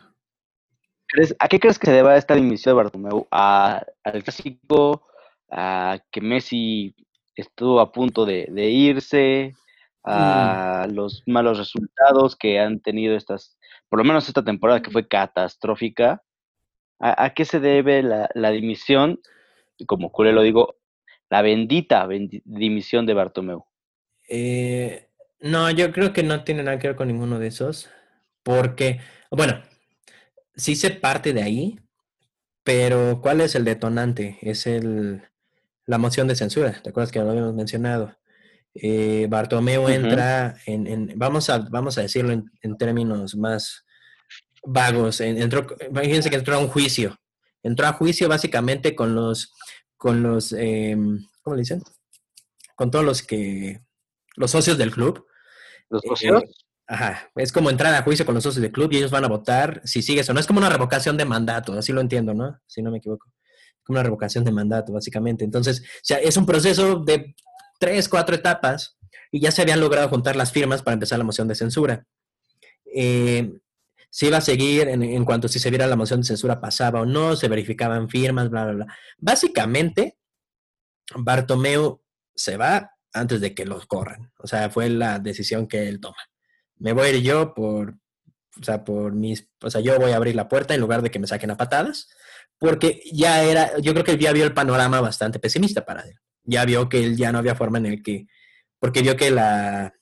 [1.39, 3.27] ¿A qué crees que se deba esta dimisión de Bartomeu?
[3.31, 5.03] ¿A, ¿Al clásico?
[5.49, 6.95] ¿A que Messi
[7.35, 9.55] estuvo a punto de, irse?
[10.03, 10.93] ¿A mm.
[10.93, 13.57] los malos resultados que han tenido estas,
[13.89, 16.23] por lo menos esta temporada que fue catastrófica?
[16.99, 19.19] ¿A, qué se debe la, dimisión?
[19.87, 20.77] Como culé lo digo,
[21.29, 22.07] la bendita
[22.45, 23.65] dimisión de Bartomeu.
[24.29, 25.06] Eh,
[25.39, 27.89] no, yo creo que no tiene nada que ver con ninguno de esos,
[28.43, 28.99] porque,
[29.31, 29.61] bueno,
[30.55, 31.79] sí se parte de ahí,
[32.63, 34.37] pero ¿cuál es el detonante?
[34.41, 35.21] Es el,
[35.85, 38.17] la moción de censura, ¿te acuerdas que lo habíamos mencionado?
[38.73, 43.85] Eh, Bartomeu entra en, vamos, a, vamos a decirlo en, términos más
[44.63, 47.17] vagos, entró, imagínense que entró a un juicio,
[47.63, 49.53] entró a juicio básicamente con los,
[49.97, 51.81] con los, em, ¿cómo le dicen?
[52.75, 53.81] Con todos los que,
[54.37, 55.26] los socios del club.
[55.89, 56.43] ¿Los socios?
[56.89, 59.27] Ajá, es como entrar a juicio con los socios del club y ellos van a
[59.27, 60.39] votar si sigues o no.
[60.39, 62.59] Es como una revocación de mandato, así lo entiendo, ¿no?
[62.65, 63.27] Si no me equivoco.
[63.83, 65.43] Como una revocación de mandato, básicamente.
[65.43, 67.35] Entonces, o sea, es un proceso de
[67.79, 68.97] tres, cuatro etapas
[69.31, 72.05] y ya se habían logrado juntar las firmas para empezar la moción de censura.
[72.85, 73.51] Eh,
[74.09, 77.01] se iba a seguir en, en, cuanto si se viera la moción de censura pasaba
[77.01, 78.97] o no, se verificaban firmas, bla, bla, bla.
[79.17, 80.17] Básicamente,
[81.15, 82.01] Bartomeu
[82.33, 84.31] se va antes de que los corran.
[84.37, 86.17] O sea, fue la decisión que él toma
[86.79, 87.97] me voy a ir yo por,
[88.59, 91.11] o sea, por mis, o sea, yo voy a abrir la puerta en lugar de
[91.11, 92.09] que me saquen a patadas,
[92.57, 96.15] porque ya era, yo creo que ya vio el panorama bastante pesimista para él.
[96.43, 98.27] Ya vio que él ya no había forma en el que,
[98.79, 99.93] porque vio que la,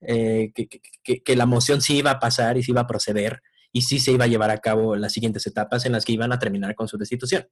[0.00, 3.98] eh, que, la moción sí iba a pasar y sí iba a proceder y sí
[3.98, 6.74] se iba a llevar a cabo las siguientes etapas en las que iban a terminar
[6.74, 7.46] con su destitución.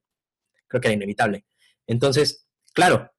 [0.69, 1.45] Creo que era inevitable.
[1.87, 3.11] Entonces, claro,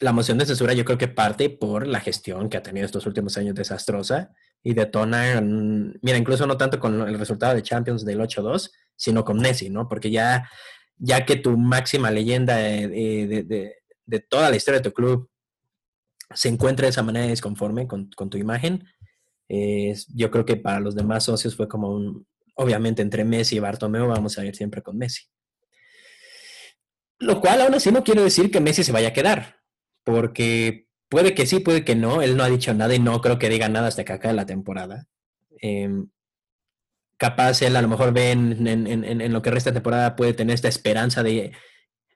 [0.00, 3.06] la moción de censura yo creo que parte por la gestión que ha tenido estos
[3.06, 8.20] últimos años desastrosa y detona, mira, incluso no tanto con el resultado de Champions del
[8.20, 9.88] 8-2, sino con Messi, ¿no?
[9.88, 10.48] Porque ya,
[10.96, 13.74] ya que tu máxima leyenda de,
[14.28, 15.28] toda la historia de tu club
[16.34, 18.88] se encuentra de esa manera desconforme con, tu imagen,
[19.48, 24.08] yo creo que para los demás socios fue como un, obviamente entre Messi y Bartomeu
[24.08, 25.24] vamos a ir siempre con Messi.
[27.18, 29.63] Lo cual aún así no quiere decir que Messi se vaya a quedar
[30.04, 32.22] porque puede que sí, puede que no.
[32.22, 34.46] Él no ha dicho nada y no creo que diga nada hasta que acabe la
[34.46, 35.06] temporada.
[35.60, 36.08] Em,
[37.16, 40.68] capaz él a lo mejor ve en, lo que resta de temporada, puede tener esta
[40.68, 41.52] esperanza de,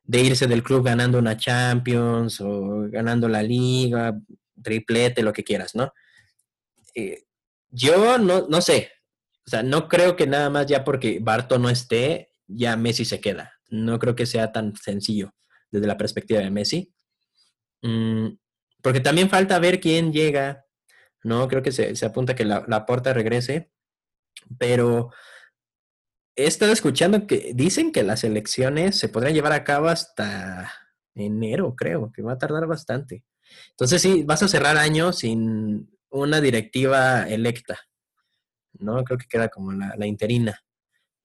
[0.06, 4.18] irse del club ganando una Champions o ganando la liga,
[4.62, 5.92] triplete, lo que quieras, ¿no?
[6.94, 7.24] Eh,
[7.70, 8.90] yo no, no sé.
[9.46, 13.20] O sea, no creo que nada más ya porque Barto no esté, ya Messi se
[13.20, 13.52] queda.
[13.70, 15.34] No creo que sea tan sencillo
[15.70, 16.92] desde la perspectiva de Messi.
[17.82, 18.28] Mm,
[18.82, 20.64] porque también falta ver quién llega,
[21.22, 21.48] ¿no?
[21.48, 23.70] Creo que se, apunta que la, la porta regrese,
[24.58, 25.10] pero
[26.36, 30.72] he estado escuchando que dicen que las elecciones se podrían llevar a cabo hasta
[31.14, 33.24] enero, creo, que va a tardar bastante.
[33.70, 37.78] Entonces sí, vas a cerrar año sin una directiva electa,
[38.74, 39.02] ¿no?
[39.04, 40.62] Creo que queda como la, la interina,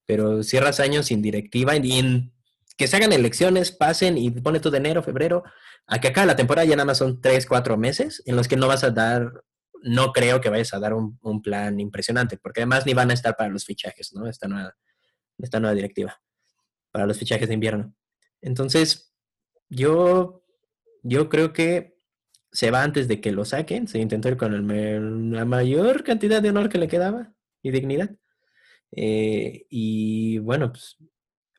[0.05, 2.33] pero cierras años sin directiva y en
[2.75, 5.43] que se hagan elecciones, pasen y pone todo de enero, febrero,
[5.87, 8.55] a que acá la temporada ya nada más son tres, cuatro meses en los que
[8.55, 9.43] no vas a dar,
[9.81, 13.35] no creo que vayas a dar un, plan impresionante, porque además ni van a estar
[13.35, 14.27] para los fichajes, ¿no?
[14.27, 14.75] Esta nueva,
[15.37, 16.21] esta nueva directiva,
[16.91, 17.93] para los fichajes de invierno.
[18.41, 19.13] Entonces,
[19.69, 20.45] yo,
[21.01, 21.97] yo creo que
[22.51, 26.49] se va antes de que lo saquen, se intentó ir con la mayor cantidad de
[26.49, 28.11] honor que le quedaba y dignidad.
[28.95, 30.97] Eh, y bueno, pues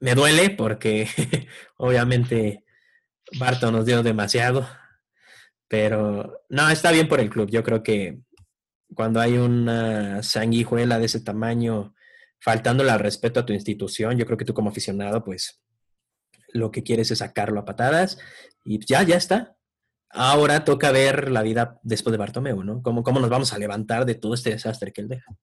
[0.00, 1.08] me duele porque
[1.76, 2.63] obviamente
[3.38, 4.66] Barto nos dio demasiado,
[5.68, 7.50] pero no, está bien por el club.
[7.50, 8.20] Yo creo que
[8.94, 11.94] cuando hay una sanguijuela de ese tamaño
[12.40, 15.62] faltándole al respeto a tu institución, yo creo que tú como aficionado, pues
[16.48, 18.18] lo que quieres es sacarlo a patadas
[18.64, 19.56] y ya, ya está.
[20.10, 22.82] Ahora toca ver la vida después de Bartomeu, ¿no?
[22.82, 25.36] ¿Cómo, cómo nos vamos a levantar de todo este desastre que él deja?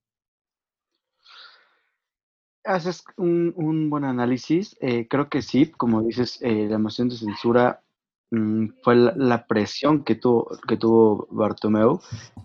[2.63, 4.75] Haces un, buen análisis.
[4.81, 7.81] Eh, creo que sí, como dices, eh, la moción de censura
[8.29, 11.99] mm, fue la, presión que tuvo, que tuvo Bartomeu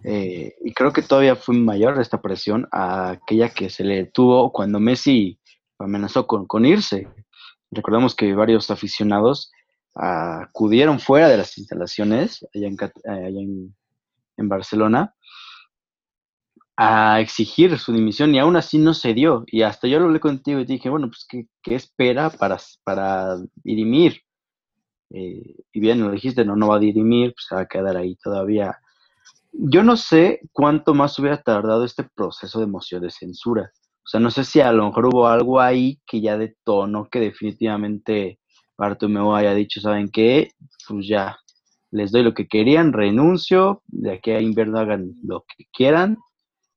[0.05, 4.53] eh, y creo que todavía fue mayor esta presión a aquella que se le tuvo
[4.53, 5.39] cuando Messi
[5.79, 7.09] amenazó con, con irse.
[7.71, 9.53] Recordemos que varios aficionados
[9.95, 13.75] acudieron fuera de las instalaciones allá en,
[14.37, 15.16] en Barcelona
[16.77, 19.45] a exigir su dimisión y aún así no se dio.
[19.47, 24.21] Y hasta yo lo hablé contigo y dije, bueno, pues, ¿qué, espera para, para dirimir?
[25.11, 28.17] eh, y bien lo dijiste, no, no va a dirimir, pues va a quedar ahí
[28.17, 28.79] todavía.
[29.53, 33.71] Yo no sé cuánto más hubiera tardado este proceso de moción de censura.
[34.05, 37.21] O sea, no sé si a lo mejor hubo algo ahí que ya detonó que
[37.21, 38.39] definitivamente
[38.79, 40.51] Bartomeu haya dicho, ¿saben qué?
[40.89, 41.39] Pues ya,
[41.91, 46.19] les doy lo que querían, renuncio, de aquí a invierno hagan lo que quieran.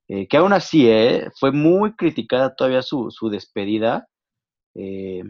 [0.10, 4.08] Eh, que aún así, eh, fue muy criticada todavía su, su despedida.
[4.74, 5.24] Eh,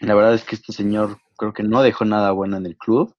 [0.00, 3.12] la verdad es que este señor creo que no dejó nada bueno en el club.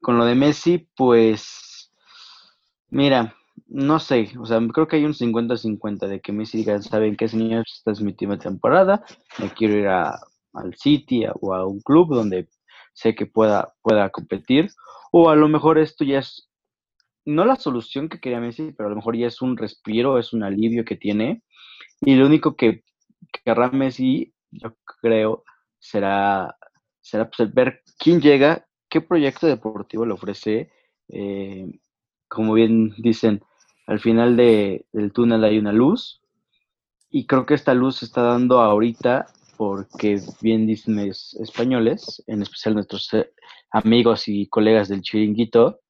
[0.00, 1.92] Con lo de Messi, pues,
[2.90, 3.36] mira,
[3.68, 7.28] no sé, o sea, creo que hay un 50-50 de que Messi diga, ¿saben qué,
[7.28, 7.64] señor?
[7.72, 9.04] Esta es mi última temporada,
[9.38, 12.48] me quiero ir al City o a un club donde
[12.92, 14.70] sé que pueda, pueda competir.
[15.12, 16.51] O a lo mejor esto ya es,
[17.24, 20.32] no la solución que quería Messi, pero a lo mejor ya es un respiro, es
[20.32, 21.42] un alivio que tiene.
[22.00, 22.82] Y lo único que
[23.44, 25.44] querrá Messi, yo creo,
[25.78, 26.56] será,
[27.00, 30.70] será pues, ver quién llega, qué proyecto deportivo le ofrece.
[31.08, 31.78] Eh,
[32.28, 33.42] como bien dicen,
[33.86, 36.20] al final de, del túnel hay una luz.
[37.10, 42.74] Y creo que esta luz se está dando ahorita porque bien dicen españoles, en especial
[42.74, 43.30] nuestros eh,
[43.70, 45.81] amigos y colegas del chiringuito,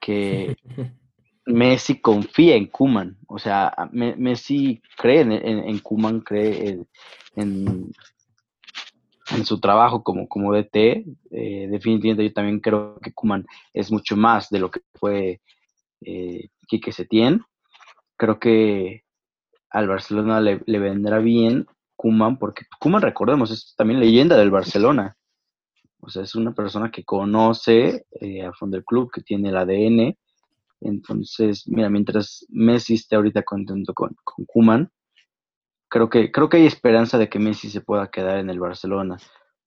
[0.00, 0.56] que
[1.46, 3.18] Messi confía en Kuman.
[3.26, 6.80] O sea, Messi cree en, en, Kuman, cree
[7.36, 7.92] en,
[9.30, 11.04] en, su trabajo como, como DT.
[11.30, 15.40] Eh, definitivamente yo también creo que Kuman es mucho más de lo que fue
[16.02, 17.42] eh, Quique Setién.
[18.16, 19.04] Creo que
[19.70, 25.16] al Barcelona le, le vendrá bien Kuman, porque Kuman, recordemos, es también leyenda del Barcelona.
[26.00, 29.56] O sea, es una persona que conoce eh, a fondo del club, que tiene el
[29.56, 30.16] ADN.
[30.80, 34.90] Entonces, mira, mientras Messi esté ahorita contento con, con Kuman,
[35.88, 39.18] creo que, creo que hay esperanza de que Messi se pueda quedar en el Barcelona.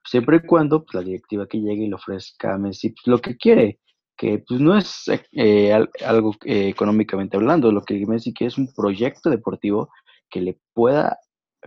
[0.04, 3.19] Siempre y cuando pues, la directiva que llegue y le ofrezca a Messi pues, lo
[3.19, 3.80] que quiere,
[4.17, 5.72] que pues no es eh,
[6.06, 9.89] algo eh, económicamente hablando, lo que Messi quiere es un proyecto deportivo
[10.30, 11.19] que le pueda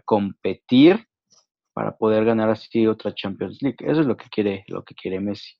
[0.05, 1.07] competir
[1.77, 3.77] para poder ganar así otra Champions League.
[3.81, 5.53] Eso es lo que quiere, lo que quiere Messi.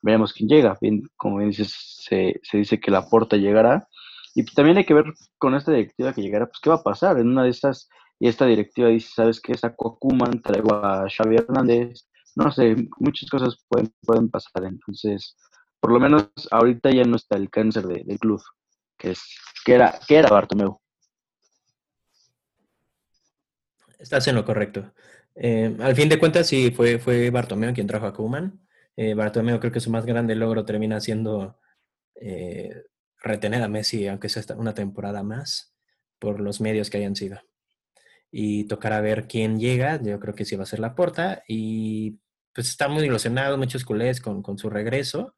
[0.00, 0.78] Veremos quién llega.
[0.80, 1.74] Bien, como bien dices,
[2.04, 3.88] se, dice que la porta llegará.
[4.36, 5.06] Y también hay que ver
[5.38, 7.18] con esta directiva que llegará, pues qué va a pasar.
[7.18, 7.88] En una de estas,
[8.20, 9.58] y esta directiva dice, ¿sabes qué?
[9.58, 12.06] Saco a Kuman, traigo a Xavi Hernández.
[12.36, 14.62] No sé, muchas cosas pueden, pueden pasar.
[14.66, 15.36] Entonces,
[15.80, 18.40] por lo menos ahorita ya no está el cáncer del club,
[18.96, 19.20] que es
[19.64, 20.78] que era, que era Bartomeu.
[23.98, 24.92] Estás en lo correcto.
[25.36, 28.66] Eh, al fin de cuentas, sí, fue, fue Bartomeo quien trajo a Kuman.
[28.96, 31.58] Eh, Bartomeo creo que su más grande logro termina siendo
[32.14, 32.84] eh,
[33.22, 35.74] retener a Messi, aunque sea una temporada más,
[36.18, 37.40] por los medios que hayan sido.
[38.30, 41.42] Y tocará ver quién llega, yo creo que sí va a ser la porta.
[41.46, 42.18] Y
[42.54, 45.36] pues está muy ilusionado, muchos culés con, con su regreso.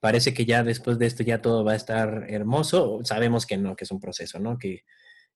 [0.00, 3.00] Parece que ya después de esto ya todo va a estar hermoso.
[3.04, 4.58] Sabemos que no, que es un proceso, ¿no?
[4.58, 4.84] Que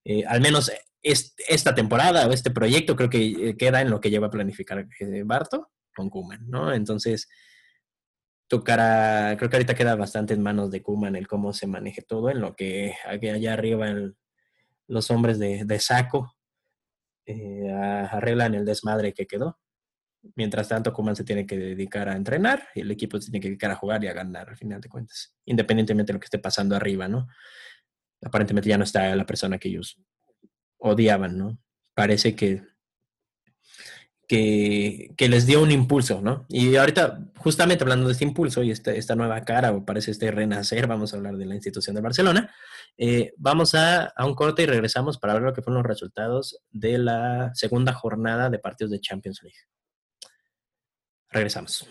[0.04, 0.70] eh, al menos
[1.06, 4.86] esta temporada o este proyecto creo que eh, queda en lo que lleva a planificar
[4.98, 6.72] eh, Barto con Kuman, ¿no?
[6.72, 7.28] Entonces,
[8.48, 12.28] tocará, creo que ahorita queda bastante en manos de Kuman el cómo se maneje todo,
[12.30, 13.86] en lo que allá arriba
[14.88, 16.36] los hombres de, saco
[17.26, 19.58] arreglan el desmadre que quedó.
[20.34, 23.48] Mientras tanto, Kuman se tiene que dedicar a entrenar y el equipo se tiene que
[23.48, 26.38] dedicar a jugar y a ganar, al final de cuentas, independientemente de lo que esté
[26.38, 27.28] pasando arriba, ¿no?
[28.22, 29.98] aparentemente ya no está la persona que ellos
[30.78, 31.58] odiaban, ¿no?
[31.94, 32.62] Parece que,
[34.28, 36.46] que, les dio un impulso, ¿no?
[36.48, 40.30] Y ahorita, justamente hablando de este impulso y esta, esta nueva cara, o parece este
[40.30, 42.54] renacer, vamos a hablar de la institución de Barcelona,
[42.96, 46.58] eh, vamos a, a un corte y regresamos para ver lo que fueron los resultados
[46.70, 49.58] de la segunda jornada de partidos de Champions League.
[51.30, 51.86] Regresamos.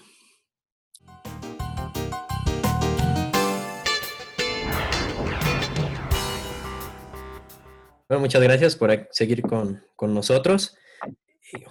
[8.08, 9.82] Bueno, muchas gracias por seguir con,
[10.14, 10.78] nosotros.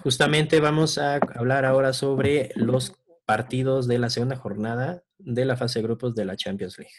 [0.03, 2.93] Justamente vamos a hablar ahora sobre los
[3.25, 6.93] partidos de la segunda jornada de la fase de grupos de la Champions League.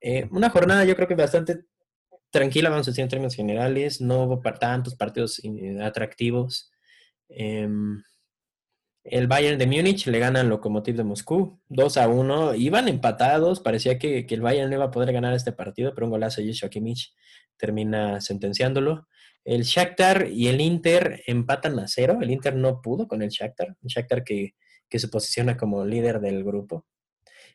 [0.00, 1.64] Eh, una jornada yo creo que bastante
[2.30, 5.42] tranquila, vamos a decir en términos generales, no hubo tantos partidos
[5.82, 6.70] atractivos.
[7.28, 8.04] Em,
[9.04, 12.54] el Bayern de Múnich le gana al Lokomotiv de Moscú 2 a 1.
[12.54, 16.12] Iban empatados, parecía que, el Bayern no iba a poder ganar este partido, pero un
[16.12, 17.14] golazo de Joshua Kimmich
[17.58, 19.06] termina sentenciándolo.
[19.44, 22.18] El Shakhtar y el Inter empatan a cero.
[22.22, 23.76] El Inter no pudo con el Shakhtar.
[23.82, 24.54] Un Shakhtar que,
[24.90, 26.86] se posiciona como líder del grupo.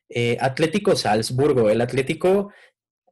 [0.08, 1.70] Eh, Atlético Salzburgo.
[1.70, 2.52] El Atlético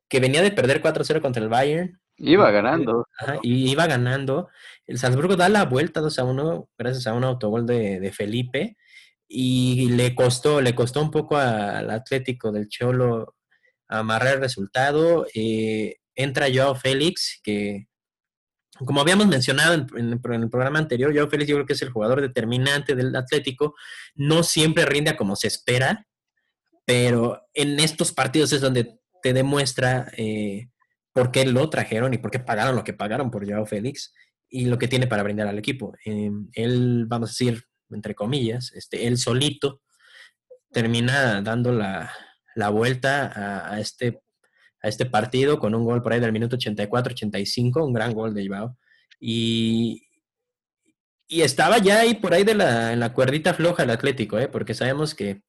[0.07, 1.99] que venía de perder 4-0 contra el Bayern.
[2.17, 3.07] Iba ganando.
[3.43, 4.49] y iba ganando.
[4.85, 8.77] El Salzburgo da la vuelta 2 a 1 gracias a un autogol de, Felipe
[9.27, 13.35] y le costó, le costó un poco al Atlético del Cholo
[13.87, 15.27] amarrar el resultado.
[15.33, 17.87] Eh, entra Joao Félix, que
[18.85, 22.21] como habíamos mencionado en, el programa anterior, Joao Félix yo creo que es el jugador
[22.21, 23.75] determinante del Atlético.
[24.15, 26.07] No siempre rinde como se espera,
[26.85, 30.69] pero en estos partidos es donde te demuestra eh,
[31.17, 34.13] por qué lo trajeron y por qué pagaron lo que pagaron por Joao Félix
[34.47, 35.95] y lo que tiene para brindar al equipo.
[36.05, 39.81] Em, él, vamos a decir, entre comillas, este, él solito
[40.71, 42.13] termina dando la,
[42.69, 44.21] vuelta a, este,
[44.83, 48.47] a este partido con un gol por ahí del minuto 84-85, un gran gol de
[48.47, 48.77] Joao.
[49.19, 50.03] Y,
[51.27, 54.49] y estaba ya ahí por ahí de la, en la cuerdita floja el Atlético, ¿eh?
[54.49, 55.41] porque sabemos que,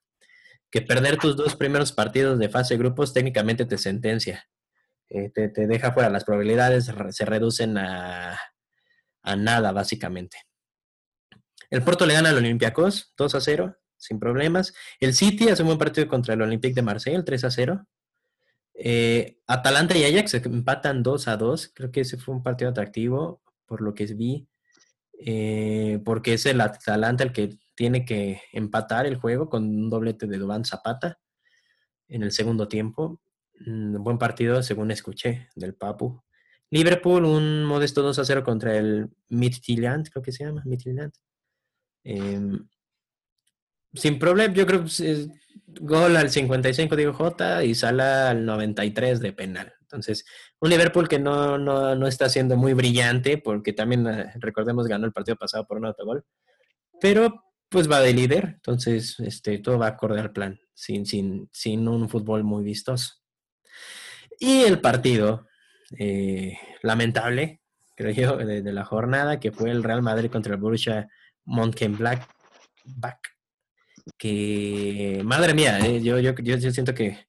[0.71, 4.49] que perder tus dos primeros partidos de fase de grupos técnicamente te sentencia.
[5.11, 6.11] Eh, te, deja fuera.
[6.11, 8.39] Las probabilidades se reducen a,
[9.37, 10.39] nada, básicamente.
[11.71, 14.75] El Porto le gana al Olympiacos 2 a 0, sin problemas.
[15.01, 17.87] El City hace un buen partido contra el Olympique de Marsella, 3 a 0.
[18.75, 21.73] Eh, Atalanta y Ajax empatan 2 a 2.
[21.75, 24.49] Creo que ese fue un partido atractivo, por lo que vi.
[25.21, 30.27] Eh, porque es el Atalanta el que tiene que empatar el juego con un doblete
[30.27, 31.19] de Dubán Zapata
[32.09, 33.21] en el segundo tiempo.
[33.67, 36.23] Mm, buen partido, según escuché, del Papu.
[36.71, 41.13] Liverpool, un modesto 2 a 0 contra el Midtjylland, creo que se llama, Midtjylland.
[42.05, 42.69] Em,
[43.95, 45.29] sin problema, yo creo que
[45.81, 49.73] gol al 55 digo J y sala al 93 de penal.
[49.83, 50.25] Entonces,
[50.61, 55.07] un Liverpool que no, no, no está siendo muy brillante, porque también, eh, recordemos, ganó
[55.07, 56.25] el partido pasado por un autogol,
[57.01, 61.89] pero pues va de líder, entonces este, todo va acorde al plan, sin, sin, sin
[61.89, 63.18] un fútbol muy vistoso.
[64.39, 65.47] Y el partido
[65.99, 67.61] eh, lamentable,
[67.97, 71.09] creo yo, de, la jornada, que fue el Real Madrid contra el Borussia
[71.45, 72.27] Mönchengladbach,
[74.17, 77.27] que, madre mía, eh, yo, yo, yo, siento que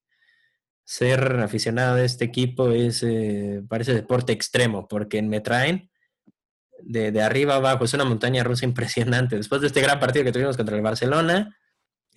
[0.83, 5.89] ser aficionado de este equipo es, eh, parece deporte extremo, porque me traen
[6.81, 9.35] de, de, arriba abajo, es una montaña rusa impresionante.
[9.35, 11.55] Después de este gran partido que tuvimos contra el Barcelona,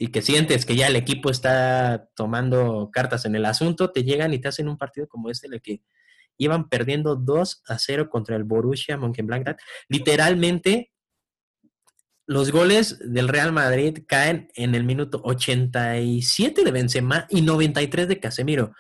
[0.03, 4.35] y que sientes que ya el equipo está tomando cartas en el asunto, te llegan
[4.35, 5.81] y te hacen un partido como este, en el que
[6.39, 9.59] iban perdiendo 2 a 0 contra el Borussia Mönchengladbach.
[9.87, 10.91] Literalmente,
[12.27, 18.19] los goles del Real Madrid caen en el minuto 87 de Benzema y 93 de
[18.19, 18.73] Casemiro.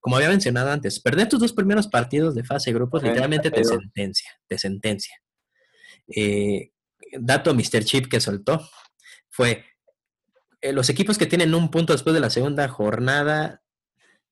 [0.00, 3.64] Como había mencionado antes, perder tus dos primeros partidos de fase de grupos literalmente te
[3.64, 5.16] sentencia, te sentencia.
[6.06, 6.70] Eh,
[7.18, 7.82] dato Mr.
[7.82, 8.64] Chip que soltó
[9.28, 9.64] fue
[10.60, 13.62] eh, los equipos que tienen un punto después de la segunda jornada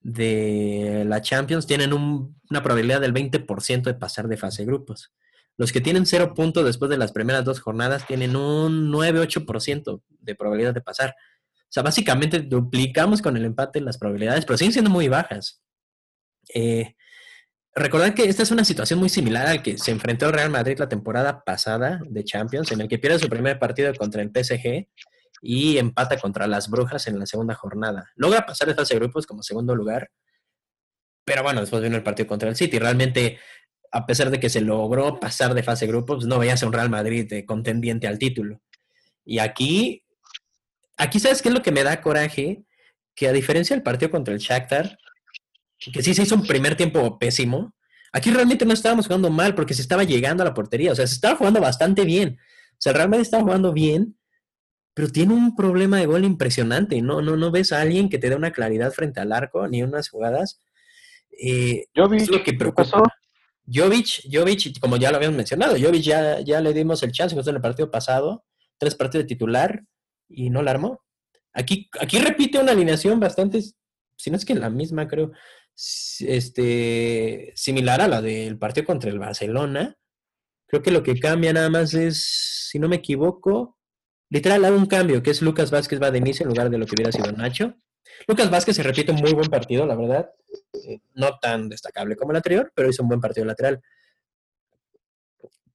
[0.01, 5.13] de la Champions tienen una probabilidad del 20% de pasar de fase grupos.
[5.57, 10.35] Los que tienen cero puntos después de las primeras dos jornadas tienen un 9-8% de
[10.35, 11.11] probabilidad de pasar.
[11.11, 15.63] O sea, básicamente duplicamos con el empate las probabilidades, pero siguen siendo muy bajas.
[16.55, 16.95] Eh,
[17.75, 20.79] recordar que esta es una situación muy similar al que se enfrentó el Real Madrid
[20.79, 24.89] la temporada pasada de Champions, en el que pierde su primer partido contra el PSG
[25.43, 28.11] y empata contra las Brujas en la segunda jornada.
[28.17, 30.11] Logra pasar de fase de grupos como segundo lugar,
[31.25, 32.79] pero bueno, después vino el partido contra el City.
[32.79, 33.39] Realmente,
[33.91, 36.73] a pesar de que se logró pasar de fase de grupos, no veías a un
[36.73, 38.63] Real Madrid de contendiente al título.
[39.25, 40.05] Y aquí,
[40.97, 42.65] aquí sabes qué es lo que me da coraje,
[43.15, 44.99] que a diferencia del partido contra el Shakhtar,
[45.93, 47.75] que sí se hizo un primer tiempo pésimo,
[48.13, 51.07] aquí realmente no estábamos jugando mal porque se estaba llegando a la portería, o sea,
[51.07, 52.39] se estaba jugando bastante bien.
[52.73, 54.17] O sea, realmente estaba jugando bien
[54.97, 57.03] pero tiene un problema de gol impresionante.
[57.03, 59.83] No, no, no ves a alguien que te dé una claridad frente al arco, ni
[59.83, 60.59] unas jugadas.
[61.39, 63.03] Eh, es lo que preocupa.
[63.71, 67.55] Jovic, Jovic, como ya lo habíamos mencionado, Jovic ya, ya le dimos el chance en
[67.55, 68.47] el partido pasado,
[68.79, 69.85] tres partidos de titular
[70.31, 71.03] y no la armó.
[71.53, 73.61] Aquí, aquí repite una alineación bastante,
[74.17, 75.31] si no es que la misma, creo,
[76.21, 79.95] este, similar a la del partido contra el Barcelona.
[80.67, 83.76] Creo que lo que cambia nada más es, si no me equivoco,
[84.29, 86.87] Literal, hago un cambio, que es Lucas Vázquez va de inicio en lugar de lo
[86.87, 87.77] que hubiera sido Nacho.
[88.27, 90.31] Lucas Vázquez se repite un muy buen partido, la verdad.
[90.73, 93.81] Eh, no tan destacable como el anterior, pero hizo un buen partido lateral.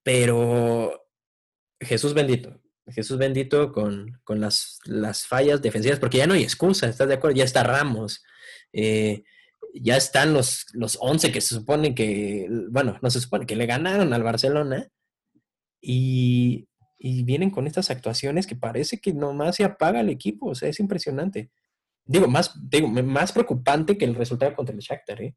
[0.03, 1.05] Pero
[1.79, 2.59] Jesús bendito.
[2.87, 7.37] Jesús bendito con, las, las, fallas defensivas, porque ya no hay excusa, ¿estás de acuerdo?
[7.37, 8.23] Ya está Ramos.
[8.73, 9.23] Eh,
[9.73, 13.65] ya están los, los 11 que se supone que, bueno, no se supone que le
[13.65, 14.89] ganaron al Barcelona.
[15.79, 16.67] Y
[17.03, 20.69] y vienen con estas actuaciones que parece que nomás se apaga el equipo, o sea,
[20.69, 21.49] es impresionante.
[22.05, 25.35] Digo, más, digo, más preocupante que el resultado contra el Shakhtar, ¿eh?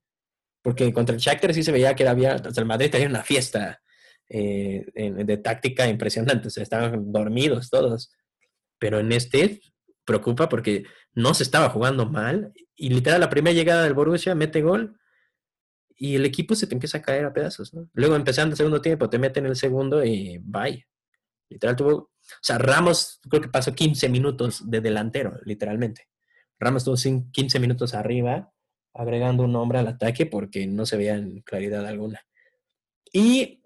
[0.61, 3.81] porque contra el Shakhtar sí se veía que había, sea, el Madrid tenía una fiesta
[4.29, 8.13] eh, de táctica impresionante, o sea, estaban dormidos todos,
[8.79, 9.63] pero en este
[10.05, 10.85] preocupa porque
[11.15, 14.99] no se estaba jugando mal y literal la primera llegada del Borussia mete gol
[15.97, 17.89] y el equipo se te empieza a caer a pedazos, ¿no?
[17.95, 20.85] Luego empezando el segundo tiempo te meten el segundo y bye.
[21.49, 22.11] Literal tuvo, o
[22.43, 26.09] sea, Ramos creo que pasó 15 minutos de delantero, literalmente.
[26.59, 28.53] Ramos tuvo 15 minutos arriba,
[28.93, 32.21] agregando un hombre al ataque porque no se veía en claridad alguna.
[33.13, 33.63] Y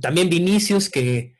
[0.00, 1.36] también Vinicius que,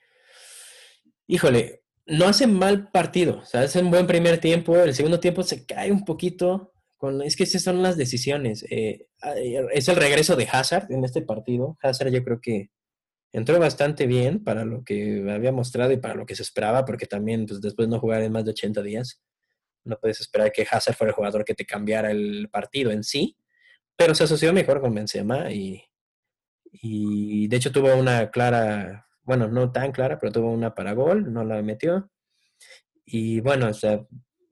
[1.27, 5.43] híjole, no hace mal partido, o sea, hace un buen primer tiempo, el segundo tiempo
[5.43, 8.65] se cae un poquito, con, es que esas son las decisiones.
[8.71, 9.09] Eh,
[9.73, 11.77] es el regreso de Hazard en este partido.
[11.83, 12.71] Hazard yo creo que
[13.37, 17.07] entró bastante bien para lo que había mostrado y para lo que se esperaba, porque
[17.07, 19.23] también pues, después no jugar en más de 80 días,
[19.85, 23.37] no puedes esperar que Hazard fuera el jugador que te cambiara el partido en sí,
[23.97, 25.83] pero se asoció mejor con Benzema y,
[26.73, 31.33] y de hecho tuvo una clara bueno, no tan clara, pero tuvo una para gol,
[31.33, 32.09] no la metió.
[33.05, 33.69] Y bueno,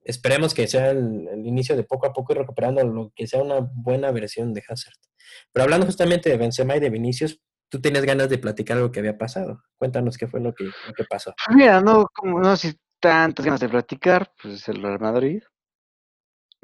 [0.03, 3.59] esperemos que sea el, inicio de poco a poco ir recuperando lo que sea una
[3.59, 4.93] buena versión de Hazard.
[5.53, 7.41] Pero hablando justamente de Benzema y de Vinicius,
[7.75, 9.61] tú tenías ganas de platicar lo que había pasado.
[9.75, 11.33] Cuéntanos qué fue lo que, lo que pasó.
[11.53, 15.43] Mira, no, como no si tantas ganas de platicar, pues el Real Madrid.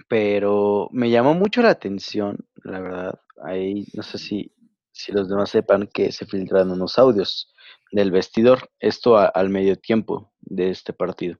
[0.07, 3.19] Pero me llamó mucho la atención, la verdad.
[3.43, 4.53] Ahí no sé si,
[4.93, 7.53] si los demás sepan que se filtraron unos audios
[7.91, 11.37] del vestidor, esto al medio tiempo de este partido,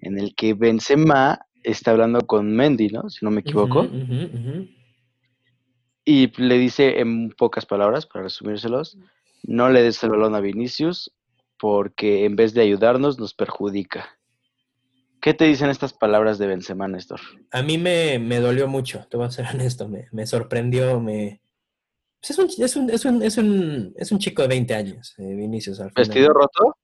[0.00, 3.10] en el que Benzema está hablando con Mendy, ¿no?
[3.10, 3.86] Si no me equivoco.
[6.04, 8.98] Y le dice en pocas palabras, para resumírselos,
[9.42, 11.12] no le des el balón a Vinicius
[11.58, 14.18] porque en vez de ayudarnos nos perjudica.
[15.20, 17.20] ¿Qué te dicen estas palabras de Benzema, Néstor?
[17.50, 21.40] A mí me, dolió mucho, te voy a ser honesto, me, me sorprendió, me,
[22.20, 23.04] pues es, un, es, un, es,
[23.38, 25.78] un, es, un, chico de 20 años, eh, Vinicius.
[25.94, 26.76] ¿Vestido roto?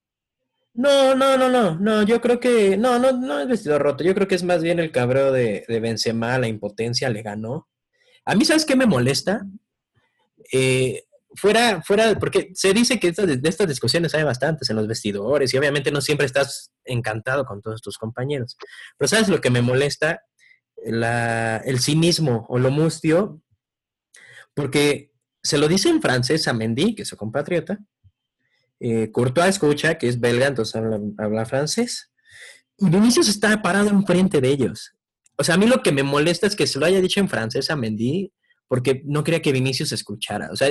[0.74, 4.14] No, no, no, no, no, yo creo que, no, no, no es vestido roto, yo
[4.14, 7.69] creo que es más bien el cabreo de, de Benzema, la impotencia le ganó.
[8.30, 9.44] A mí, ¿sabes qué me molesta?
[10.52, 11.02] Eh,
[11.34, 15.58] fuera, fuera, porque se dice que de estas discusiones hay bastantes en los vestidores y
[15.58, 18.56] obviamente no siempre estás encantado con todos tus compañeros.
[18.96, 20.22] Pero ¿sabes lo que me molesta?
[20.76, 23.42] El cinismo o lo mustio,
[24.54, 25.10] porque
[25.42, 27.80] se lo dice en francés a Mendy, que es su compatriota.
[28.78, 30.80] Eh, Courtois escucha, que es belga, entonces
[31.18, 32.12] habla, francés.
[32.78, 34.94] Y Vinicius está parado enfrente de ellos.
[35.40, 37.28] O sea, a mí lo que me molesta es que se lo haya dicho en
[37.30, 38.30] francés a Mendy,
[38.68, 40.50] porque no quería que Vinicius escuchara.
[40.52, 40.70] O sea,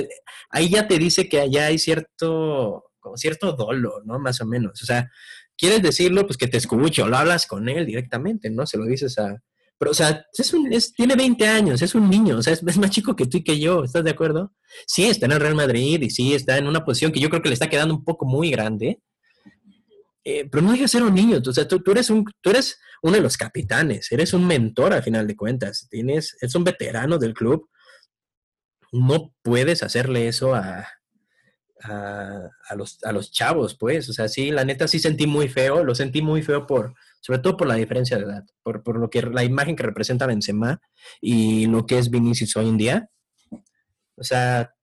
[0.50, 4.20] ahí ya te dice que allá hay cierto, como cierto dolo, ¿no?
[4.20, 4.80] Más o menos.
[4.80, 5.10] O sea,
[5.58, 8.64] quieres decirlo, pues que te escuche, o lo hablas con él directamente, ¿no?
[8.64, 9.42] Se lo dices a,
[9.80, 12.90] pero, o sea, es un, tiene 20 años, es un niño, o sea, es, más
[12.90, 14.52] chico que tú y que yo, ¿estás de acuerdo?
[14.86, 17.40] Sí, está en el Real Madrid y sí, está en una posición que yo creo
[17.40, 19.00] que le está quedando un poco muy grande,
[20.24, 22.78] eh, pero no deja de ser un niño, o sea, tú, eres un, tú eres
[23.02, 27.18] uno de los capitanes, eres un mentor al final de cuentas, tienes, es un veterano
[27.18, 27.68] del club,
[28.92, 30.86] no puedes hacerle eso a,
[31.82, 35.84] a, los, a los chavos, pues, o sea, sí, la neta sí sentí muy feo,
[35.84, 39.10] lo sentí muy feo por sobre todo por la diferencia de edad, por, por lo
[39.10, 40.80] que la imagen que representa Benzema
[41.20, 43.10] y lo que es Vinicius hoy en día.
[44.16, 44.74] O sea,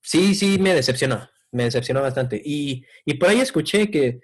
[0.00, 2.40] sí, sí me decepcionó, me decepcionó bastante.
[2.42, 4.20] Y, y por ahí escuché que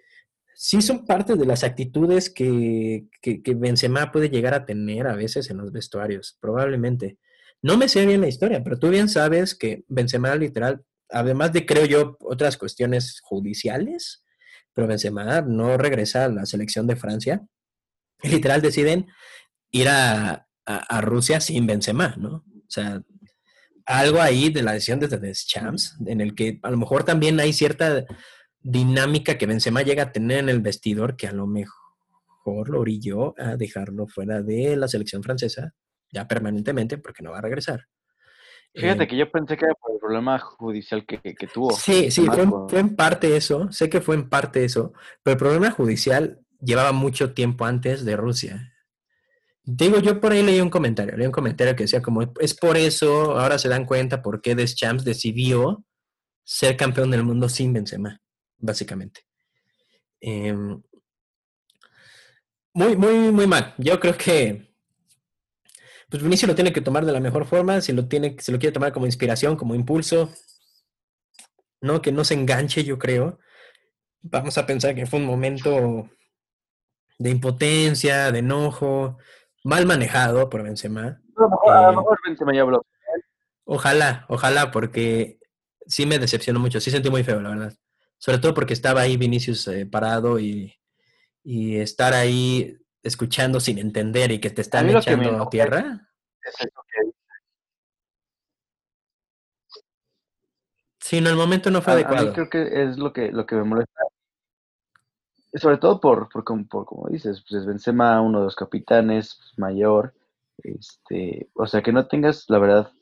[0.62, 5.16] sí son parte de las actitudes que, que, que, Benzema puede llegar a tener a
[5.16, 7.18] veces en los vestuarios, probablemente.
[7.62, 11.66] No me sé bien la historia, pero tú bien sabes que Benzema literal, además de,
[11.66, 14.24] creo yo, otras cuestiones judiciales,
[14.72, 17.44] pero Benzema no regresa a la selección de Francia.
[18.22, 19.08] Y literal deciden
[19.72, 20.46] ir a,
[21.00, 22.44] Rusia sin Benzema, ¿no?
[22.46, 23.02] O sea,
[23.84, 27.52] algo ahí de la decisión desde Deschamps, en el que a lo mejor también hay
[27.52, 28.06] cierta
[28.62, 33.34] dinámica que Benzema llega a tener en el vestidor que a lo mejor lo orilló
[33.38, 35.74] a dejarlo fuera de la selección francesa
[36.12, 37.88] ya permanentemente porque no va a regresar.
[38.74, 41.18] Fíjate eh, que yo pensé que era por el problema judicial que,
[41.52, 41.72] tuvo.
[41.72, 44.92] Sí, sí, fue en, parte eso, sé que fue en parte eso,
[45.22, 48.72] pero el problema judicial llevaba mucho tiempo antes de Rusia.
[49.64, 52.76] Digo, yo por ahí leí un comentario, leí un comentario que decía como, es por
[52.76, 55.84] eso, ahora se dan cuenta por qué Deschamps decidió
[56.42, 58.20] ser campeón del mundo sin Benzema,
[58.62, 59.26] básicamente.
[60.20, 60.82] Em,
[62.72, 63.74] muy, muy, muy mal.
[63.76, 64.72] Yo creo que
[66.12, 68.58] pues Vinicius lo tiene que tomar de la mejor forma, si lo, tiene, si lo
[68.58, 70.30] quiere tomar como inspiración, como impulso,
[71.80, 72.02] ¿no?
[72.02, 73.38] Que no se enganche, yo creo.
[74.20, 76.10] Vamos a pensar que fue un momento
[77.18, 79.16] de impotencia, de enojo,
[79.64, 81.18] mal manejado por Benzema.
[81.34, 82.84] A lo mejor, eh, Benzema ya habló.
[83.64, 85.38] Ojalá, ojalá, porque
[85.86, 87.72] sí me decepcionó mucho, sí sentí muy feo, la verdad.
[88.22, 90.72] Sobre todo porque estaba ahí Vinicius eh, parado y,
[91.42, 96.08] y, estar ahí escuchando sin entender y que te están echando tierra.
[101.00, 102.30] Sí, en el momento no fue adecuado.
[102.30, 104.04] A creo que es lo que, lo que me molesta.
[105.54, 110.14] Sobre todo por, por, por, como dices, pues Benzema, uno de los capitanes, mayor,
[110.58, 113.01] este, o sea, que no tengas, la verdad, pues,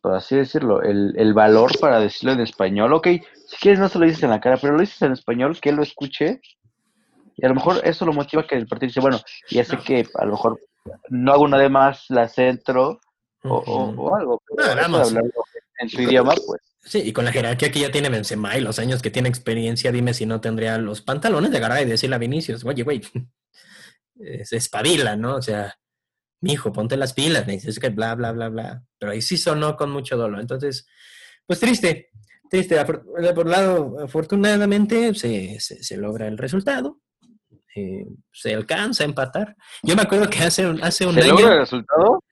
[0.00, 2.92] por así decirlo, el, el, valor para decirlo en español.
[2.92, 3.08] Ok,
[3.46, 5.70] si quieres no se lo dices en la cara, pero lo dices en español, que
[5.70, 6.40] él lo escuche.
[7.36, 9.20] Y a lo mejor eso lo motiva que el partido dice, bueno,
[9.50, 10.60] ya sé que a lo mejor
[11.08, 13.00] no hago nada más, la centro
[13.44, 14.42] o, o, algo.
[14.56, 15.02] Pero no,
[15.80, 16.60] en su idioma, pues.
[16.84, 19.92] Sí, y con la jerarquía que ya tiene Benzema y los años que tiene experiencia,
[19.92, 23.02] dime si no tendría los pantalones de agarrar y decirle a Vinicius, oye, güey,
[24.44, 25.36] se espabila, ¿no?
[25.36, 25.78] O sea,
[26.40, 28.82] mi hijo, ponte las pilas, me dices que bla, bla, bla, bla.
[28.98, 30.40] Pero ahí sí sonó con mucho dolor.
[30.40, 30.86] Entonces,
[31.46, 32.10] pues triste,
[32.48, 32.82] triste.
[32.84, 37.00] Por, un lado, afortunadamente se, se, logra el resultado.
[37.74, 39.56] Eh, se alcanza a empatar.
[39.82, 41.22] Yo me acuerdo que hace, hace un año...
[41.22, 42.24] ¿Se logra el resultado?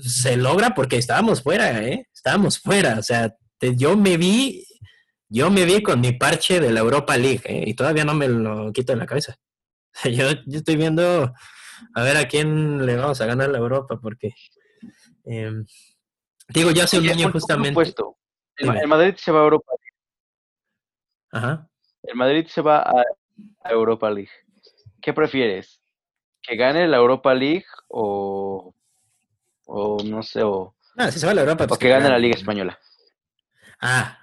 [0.00, 2.08] Se logra porque estábamos fuera, ¿eh?
[2.12, 2.98] Estábamos fuera.
[2.98, 4.64] O sea, yo me vi...
[5.32, 7.62] Yo me vi con mi parche de la Europa League, ¿eh?
[7.64, 9.36] Y todavía no me lo quito de la cabeza.
[10.04, 11.32] Yo, yo estoy viendo
[11.94, 14.34] a ver a quién le vamos a ganar la Europa, porque
[15.24, 15.64] em,
[16.48, 17.74] digo, ya hace un año justamente.
[17.74, 18.16] Puesto.
[18.56, 19.96] El, Madrid se va a Europa League.
[21.32, 21.68] Ajá.
[22.02, 23.04] El Madrid se va a,
[23.64, 24.30] Europa League.
[25.00, 25.80] ¿Qué prefieres?
[26.42, 28.74] ¿Que gane la Europa League o,
[29.66, 32.08] o no sé, o, ah, si se va a la Europa, pues o que, gane
[32.08, 32.78] la Liga Española?
[33.80, 34.18] Ah.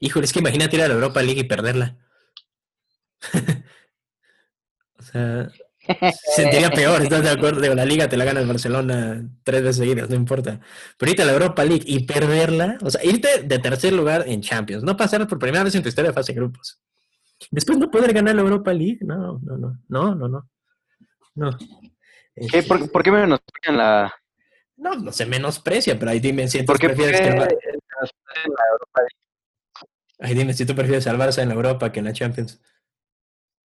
[0.00, 1.96] Híjole, es que imagínate ir a la Europa League y perderla.
[4.98, 5.48] o sea,
[6.36, 7.60] Sentiría peor, ¿estás de acuerdo?
[7.60, 10.60] De la liga te la gana el Barcelona tres veces seguidas, no importa.
[10.96, 14.40] Pero irte a la Europa League y perderla, o sea, irte de tercer lugar en
[14.42, 16.80] Champions, no pasar por primera vez en tu historia de fase de grupos.
[17.50, 20.48] Después no poder ganar la Europa League, no, no, no, no, no, no.
[21.34, 21.58] no.
[22.50, 24.14] ¿Qué, por, ¿Por, qué menosprecian la...?
[24.76, 27.30] No, no se menosprecia, pero ahí dime si tú prefieres que...
[27.30, 27.48] La...
[30.20, 32.60] Ahí dime si tú prefieres salvarse en la Europa que en la Champions.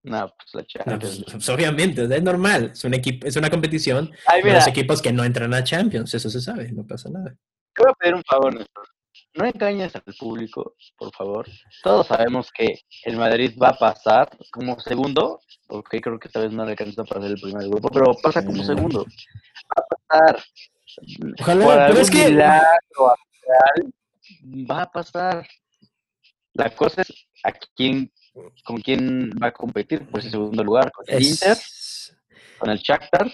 [0.05, 1.25] No, pues la Champions.
[1.31, 2.71] Pues, obviamente, es normal.
[2.73, 4.11] Es un equipo, es una competición
[4.43, 7.37] de los equipos que no entran a Champions, eso se sabe, no pasa nada.
[7.75, 8.67] Te voy a pedir un favor,
[9.35, 11.47] No engañes al público, por favor.
[11.83, 15.41] Todos sabemos que el Madrid va a pasar como segundo.
[15.69, 18.45] Ok, creo que esta vez no le alcanza para ser el primer grupo, pero pasa
[18.45, 19.05] como segundo.
[19.05, 20.45] Va a pasar.
[21.41, 22.29] Ojalá, pero es que.
[22.29, 23.15] Milagro,
[24.71, 25.47] va a pasar.
[26.55, 27.13] La cosa es
[27.45, 28.13] a quién
[28.65, 30.07] ¿Con quién va a competir?
[30.11, 31.57] Pues en segundo lugar, con el Inter,
[32.59, 33.31] con el Shakhtar.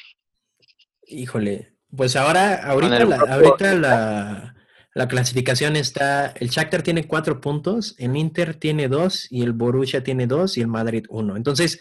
[1.07, 4.55] Híjole, pues ahora, ahorita, la, ahorita la,
[4.95, 10.03] la, clasificación está, el Shakhtar tiene cuatro puntos, el Inter tiene dos y el Borussia
[10.03, 11.37] tiene dos y el Madrid uno.
[11.37, 11.81] Entonces,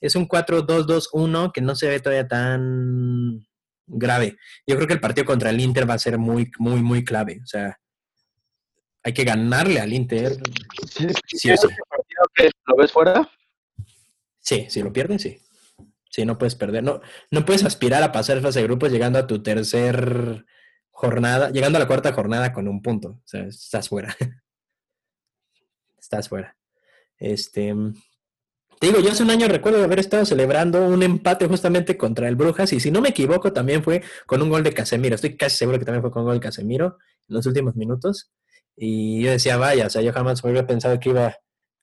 [0.00, 3.46] es un 4-2-2-1 que no se ve todavía tan
[3.86, 4.36] grave.
[4.66, 7.40] Yo creo que el partido contra el Inter va a ser muy, muy, muy clave.
[7.42, 7.78] O sea,
[9.02, 10.36] hay que ganarle al Inter.
[10.90, 11.54] Sí, sí,
[12.66, 13.28] ¿Lo ves fuera?
[14.40, 15.40] Sí, si lo pierden, sí.
[16.10, 16.82] Sí, no puedes perder.
[16.82, 17.00] No,
[17.30, 20.46] no puedes aspirar a pasar fase de grupos llegando a tu tercer
[20.90, 23.08] jornada, llegando a la cuarta jornada con un punto.
[23.08, 24.16] O sea, estás fuera.
[25.98, 26.56] estás fuera.
[27.18, 27.74] Este.
[28.78, 32.36] Te digo, yo hace un año recuerdo haber estado celebrando un empate justamente contra el
[32.36, 35.14] Brujas, y si no me equivoco, también fue con un gol de Casemiro.
[35.14, 36.98] Estoy casi seguro que también fue con un gol de Casemiro
[37.28, 38.30] en los últimos minutos.
[38.76, 41.36] Y yo decía, vaya, o sea, yo jamás hubiera pensado que iba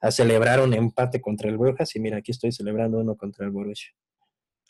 [0.04, 3.51] a celebrar un empate contra el Brujas y mira, aquí estoy celebrando uno contra el
[3.51, 3.93] Borussia.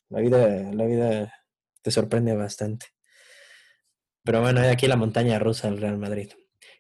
[0.10, 1.34] La vida, la vida
[1.82, 2.86] te sorprende bastante.
[4.24, 6.32] Pero bueno, aquí la montaña rusa del Real Madrid.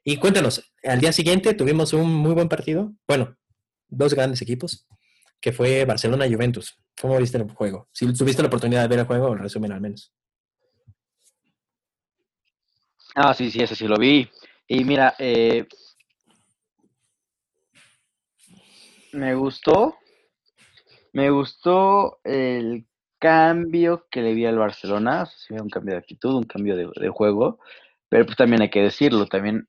[0.03, 2.93] Y cuéntanos, al día siguiente tuvimos un muy buen partido.
[3.07, 3.35] Bueno,
[3.87, 4.87] dos grandes equipos,
[5.41, 6.77] que fue Barcelona y Juventus.
[7.01, 7.89] ¿Cómo viste el juego?
[7.91, 10.13] Si tuviste la oportunidad de ver el juego, resumen al menos.
[13.15, 14.29] Ah, sí, sí, ese sí lo vi.
[14.67, 15.65] Y mira, eh,
[19.13, 19.97] me gustó,
[21.13, 22.85] me gustó el
[23.19, 27.59] cambio que le vi al Barcelona, o un cambio de actitud, un cambio de, juego,
[28.09, 29.67] pero pues también hay que decirlo, también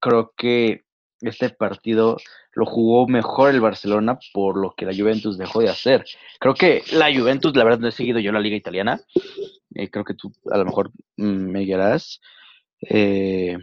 [0.00, 0.84] creo que
[1.20, 2.16] este partido
[2.52, 6.04] lo jugó mejor el Barcelona por lo que la Juventus dejó de hacer.
[6.38, 9.00] Creo que la Juventus, la verdad, no he seguido yo la liga italiana,
[9.74, 12.20] eh, creo que tú a lo mejor mm, me guiarás.
[12.80, 13.56] Eh,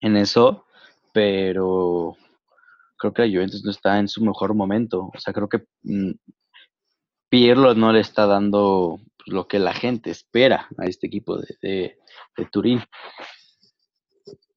[0.00, 0.66] en eso,
[1.12, 2.16] pero
[2.96, 5.10] creo que la Juventus no está en su mejor momento.
[5.14, 6.12] O sea, creo que mm,
[7.28, 11.96] Pirlo no le está dando lo que la gente espera a este equipo de,
[12.52, 12.80] Turín.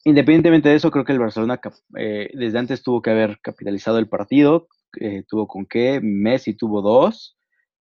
[0.03, 1.59] Independientemente de eso, creo que el Barcelona
[1.97, 4.67] eh, desde antes tuvo que haber capitalizado el partido,
[4.99, 7.37] eh, tuvo con qué, Messi tuvo dos,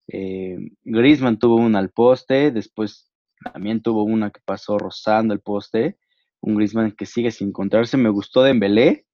[0.08, 3.10] eh, Griezmann tuvo una al poste, después
[3.52, 5.98] también tuvo una que pasó rozando el poste,
[6.40, 9.06] un Griezmann que sigue sin encontrarse, me gustó Dembélé,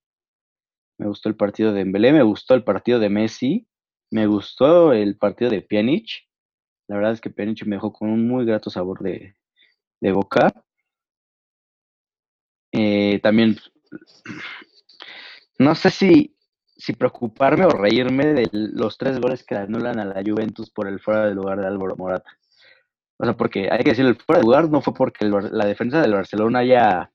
[1.00, 3.66] me gustó el partido de Dembélé, me gustó el partido de Messi,
[4.10, 6.28] me gustó el partido de Pjanic,
[6.88, 9.34] la verdad es que Pjanic me dejó con un muy grato sabor de,
[10.12, 10.52] boca.
[12.72, 13.56] Eh, también,
[15.58, 16.36] no sé si
[16.98, 21.26] preocuparme o reírme de los tres goles que anulan a la Juventus por el fuera
[21.26, 22.30] de lugar de Álvaro Morata.
[23.16, 26.02] O sea, porque hay que decir, el fuera de lugar no fue porque la defensa
[26.02, 27.10] del Barcelona haya,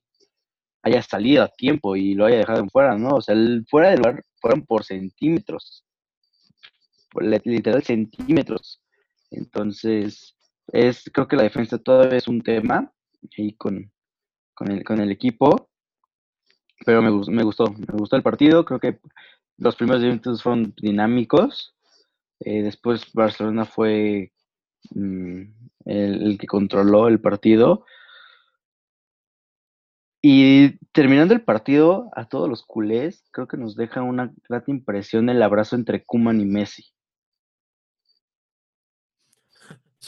[0.86, 3.16] haya salido a tiempo y lo haya dejado en fuera, ¿no?
[3.16, 5.84] O sea, el fuera de lugar fueron por centímetros.
[7.10, 8.80] Por literal centímetros.
[9.32, 10.36] Entonces,
[10.68, 12.92] es, creo que la defensa todavía es un tema
[13.36, 13.90] ahí con,
[14.54, 15.70] con, el, con el equipo.
[16.84, 18.64] Pero me, me gustó, me gustó el partido.
[18.64, 19.00] Creo que
[19.58, 21.74] los primeros minutos fueron dinámicos.
[22.38, 24.32] Eh, después Barcelona fue
[24.90, 25.42] mm,
[25.86, 27.84] el, que controló el partido.
[30.28, 35.28] Y terminando el partido, a todos los culés, creo que nos deja una grata impresión
[35.28, 36.84] el abrazo entre Kuman y Messi.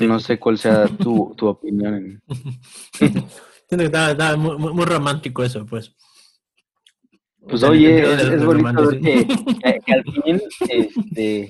[0.00, 2.20] No sé cuál sea tu, opinión.
[3.70, 5.94] está, muy romántico eso, pues.
[7.48, 9.24] Pues oye, es, bonito que,
[9.86, 11.48] al fin este,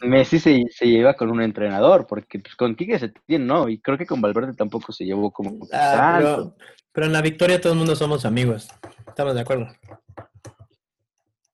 [0.00, 3.80] Messi se, se, lleva con un entrenador, porque pues, con Quique se tiene, no, y
[3.80, 6.52] creo que con Valverde tampoco se llevó como ah,
[6.92, 8.68] pero, en la victoria todo el mundo somos amigos,
[9.06, 9.68] estamos de acuerdo.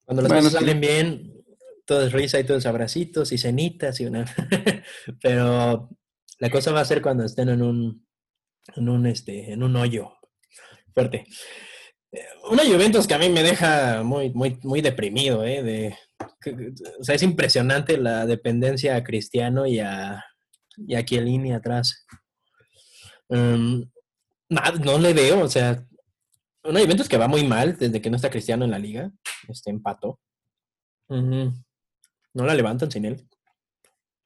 [0.05, 1.45] Cuando las cosas salen bien,
[1.85, 4.25] todo es risa y todos abracitos y cenitas y una...
[5.23, 5.91] pero
[6.39, 8.07] la cosa va a ser cuando estén en un,
[8.75, 10.13] en un, este, en un hoyo
[10.95, 11.27] fuerte.
[12.51, 15.63] Una Juventus que a mí me deja muy, muy, muy deprimido, ¿eh?
[15.63, 20.25] De, o sea, es impresionante la dependencia a Cristiano y a,
[20.77, 22.07] y a Chiellini atrás.
[23.29, 23.91] Um,
[24.49, 25.85] no le veo, o sea,
[26.67, 29.11] una Juventus que va muy mal desde que no está Cristiano en la liga,
[29.49, 30.21] este empató.
[31.09, 33.29] No la levantan sin él.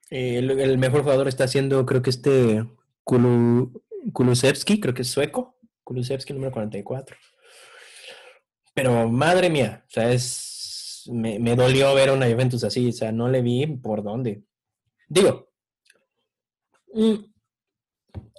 [0.09, 2.67] El, mejor jugador está siendo, creo que este
[3.05, 5.59] Kulusevski, creo que es sueco.
[5.85, 7.17] Kulusevski número 44.
[8.75, 10.50] Pero madre mía, o sea, es,
[11.09, 14.43] me, dolió ver una Juventus así, o sea, no le vi por dónde.
[15.09, 15.51] Digo,
[16.93, 17.15] mm,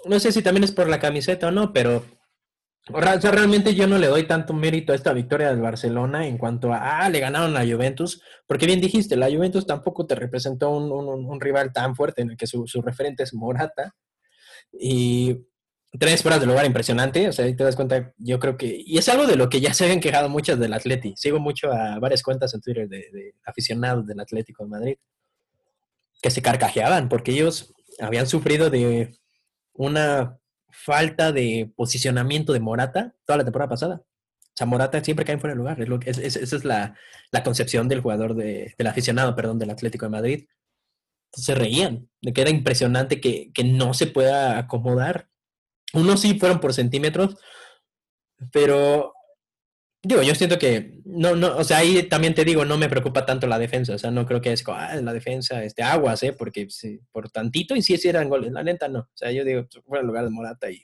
[0.06, 2.04] no sé si también es por la camiseta o no, pero
[2.90, 6.38] o sea, realmente yo no le doy tanto mérito a esta victoria del Barcelona en
[6.38, 10.72] cuanto a, ah, le ganaron a Juventus, porque bien dijiste, la Juventus tampoco te representó
[10.72, 13.96] un, un, rival tan fuerte en el que su, su, referente es Morata.
[14.74, 15.46] Y
[16.00, 18.98] tres horas de lugar impresionante, o sea, ahí te das cuenta, yo creo que, y
[18.98, 22.00] es algo de lo que ya se habían quejado muchos del Atleti, sigo mucho a
[22.00, 24.96] varias cuentas en Twitter de, aficionados del Atlético de Madrid,
[26.22, 29.18] que se carcajeaban, porque ellos habían sufrido de
[29.74, 30.38] una
[30.70, 33.96] falta de posicionamiento de Morata toda la temporada pasada.
[33.96, 35.82] O sea, Morata siempre cae fuera de lugar.
[35.82, 36.96] Es lo esa es la,
[37.44, 40.46] concepción del jugador, de, del aficionado, perdón, del Atlético de Madrid.
[41.28, 45.31] Entonces se reían de que era impresionante que, que no se pueda acomodar
[45.94, 47.38] unos sí fueron por centímetros,
[48.52, 49.14] pero
[50.04, 53.26] digo, yo siento que no, no, o sea, ahí también te digo, no me preocupa
[53.26, 56.34] tanto la defensa, o sea, no creo que es ah, la defensa, este, aguas, ¿eh?
[56.34, 56.68] Porque
[57.12, 60.02] por tantito y sí, sí eran goles, la neta no, o sea, yo digo, fuera
[60.02, 60.84] el lugar de Morata y,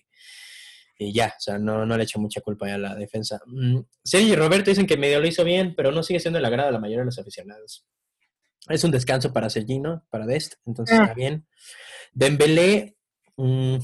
[0.99, 3.39] y ya, o sea, no, no le echo mucha culpa a la defensa.
[3.45, 3.79] Mm,
[4.13, 6.73] y Roberto dicen que medio lo hizo bien, pero no sigue siendo el agrado de
[6.73, 7.85] la mayoría de los aficionados.
[8.69, 11.03] Es un descanso para Sergino, para Dest, entonces ah.
[11.03, 11.47] está bien.
[12.13, 12.97] Dembélé,
[13.37, 13.77] mmm,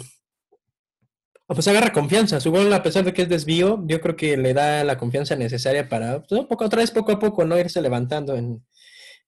[1.47, 2.39] pues agarra confianza.
[2.39, 5.35] Su gol, a pesar de que es desvío, yo creo que le da la confianza
[5.35, 8.65] necesaria para, pues, otra vez poco a poco, no irse levantando en,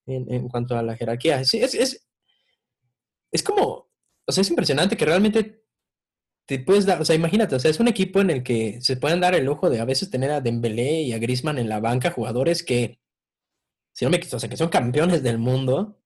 [0.06, 1.40] en, cuanto a la jerarquía.
[1.40, 2.06] Es, es,
[3.30, 3.90] es como,
[4.26, 5.62] o sea, es impresionante que realmente
[6.46, 8.96] te puedes dar, o sea, imagínate, o sea, es un equipo en el que se
[8.96, 11.80] pueden dar el lujo de a veces tener a Dembélé y a Griezmann en la
[11.80, 13.00] banca, jugadores que,
[13.92, 16.00] si no me o sea, que son campeones del mundo,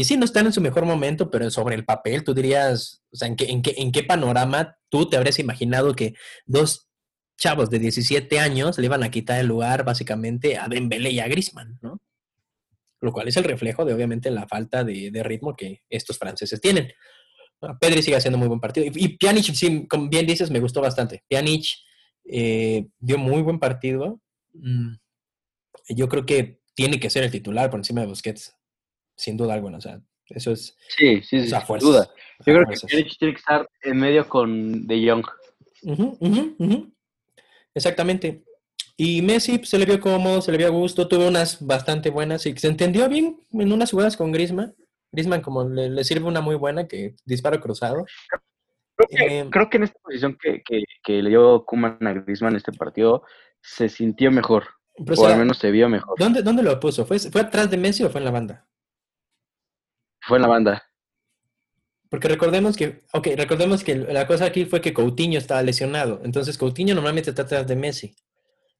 [0.00, 3.16] y sí, no están en su mejor momento, pero sobre el papel, tú dirías, o
[3.16, 6.14] sea, ¿en qué, en qué, en qué panorama tú te habrías imaginado que
[6.46, 6.88] dos
[7.36, 11.28] chavos de 17 años le iban a quitar el lugar básicamente a Dembélé y a
[11.28, 12.00] Griezmann, ¿no?
[13.02, 16.90] Lo cual es el reflejo de, obviamente, la falta de, ritmo que estos franceses tienen.
[17.78, 18.86] Pedri sigue haciendo muy buen partido.
[18.86, 21.24] Y, y Pjanic, sí, como bien dices, me gustó bastante.
[21.28, 21.66] Pjanic
[22.24, 24.18] eh, dio muy buen partido.
[24.54, 24.94] Mm,
[25.90, 28.56] yo creo que tiene que ser el titular por encima de Busquets
[29.20, 29.78] sin duda alguna.
[29.78, 30.76] O sea, Eso es.
[30.88, 32.08] Sí, sí, sí, sin duda.
[32.46, 32.90] Yo creo que fuerzas.
[32.90, 35.26] Pjanic tiene que estar en medio con De Jong.
[37.74, 38.44] Exactamente.
[38.96, 42.10] Y Messi pues, se le vio cómodo, se le vio a gusto, tuvo unas bastante
[42.10, 44.74] buenas y se entendió bien en unas jugadas con Griezmann.
[45.12, 48.04] Griezmann como le, le sirve una muy buena que disparo cruzado.
[48.96, 52.12] Creo que, Eh, creo que en esta posición que, que, que le dio Koeman a
[52.12, 53.24] Griezmann en este partido
[53.62, 54.66] se sintió mejor,
[55.06, 56.18] pero o al menos se vio mejor.
[56.18, 57.06] ¿dónde, ¿Dónde lo puso?
[57.06, 58.66] ¿Fue, ¿Fue atrás de Messi o fue en la banda?
[60.22, 60.82] Fue en la banda.
[62.08, 66.20] Porque recordemos que, ok, recordemos que la cosa aquí fue que Coutinho estaba lesionado.
[66.24, 68.16] Entonces Coutinho normalmente está atrás de Messi.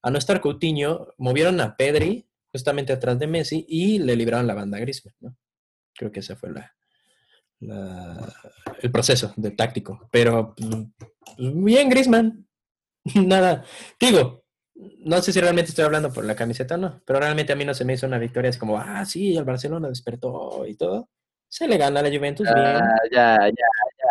[0.03, 4.55] A no estar Coutinho, movieron a Pedri justamente atrás de Messi y le libraron la
[4.55, 5.37] banda a Griezmann, ¿no?
[5.95, 6.75] Creo que ese fue la,
[8.81, 10.09] el proceso de táctico.
[10.11, 10.69] Pero pues,
[11.39, 12.49] bien, Griezmann.
[13.15, 13.65] Nada.
[13.99, 17.57] Digo, no sé si realmente estoy hablando por la camiseta o no, pero realmente a
[17.57, 18.51] mí no se me hizo una victoria.
[18.51, 21.09] Es como, ah, sí, el Barcelona despertó y todo.
[21.53, 22.59] Se le gana a la Juventus, bien.
[22.67, 23.51] Ah, ya, ya,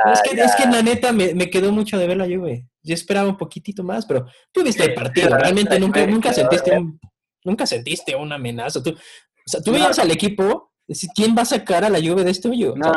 [0.06, 0.12] ya.
[0.12, 0.44] Es que, ya.
[0.44, 2.68] es que la neta me, me quedó mucho de ver la Juve.
[2.84, 5.38] Yo esperaba un poquitito más, pero tú viste el partido.
[5.38, 7.00] Realmente nunca, sí, nunca la sentiste un,
[7.46, 8.84] nunca sentiste una amenaza.
[8.84, 8.96] Tú, o
[9.46, 9.78] sea, tú No.
[9.78, 10.74] veías al equipo,
[11.16, 12.74] ¿quién va a sacar a la Juve de este hoyo?
[12.74, 12.92] O sea,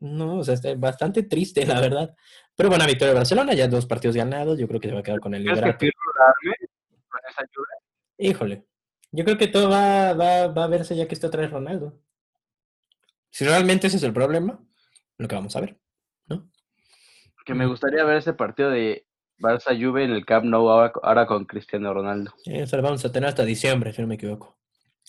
[0.00, 2.14] No, no, o sea, está bastante triste, la verdad.
[2.56, 4.58] Pero buena victoria de Barcelona, ya dos partidos ganados.
[4.58, 5.84] Yo creo que se va a quedar con el ¿Crees que liderato.
[7.36, 7.74] Ayuda?
[8.18, 8.64] Híjole,
[9.12, 12.00] yo creo que todo va, va, va a verse ya que está otra vez Ronaldo.
[13.34, 14.60] Si realmente ese es el problema,
[15.18, 15.76] lo que vamos a ver,
[16.28, 16.48] ¿no?
[17.44, 19.08] Que me gustaría ver ese partido de
[19.40, 22.32] Barça Juve en el Camp Nou ahora, ahora con Cristiano Ronaldo.
[22.44, 24.56] Eso lo vamos a tener hasta diciembre, si no me equivoco.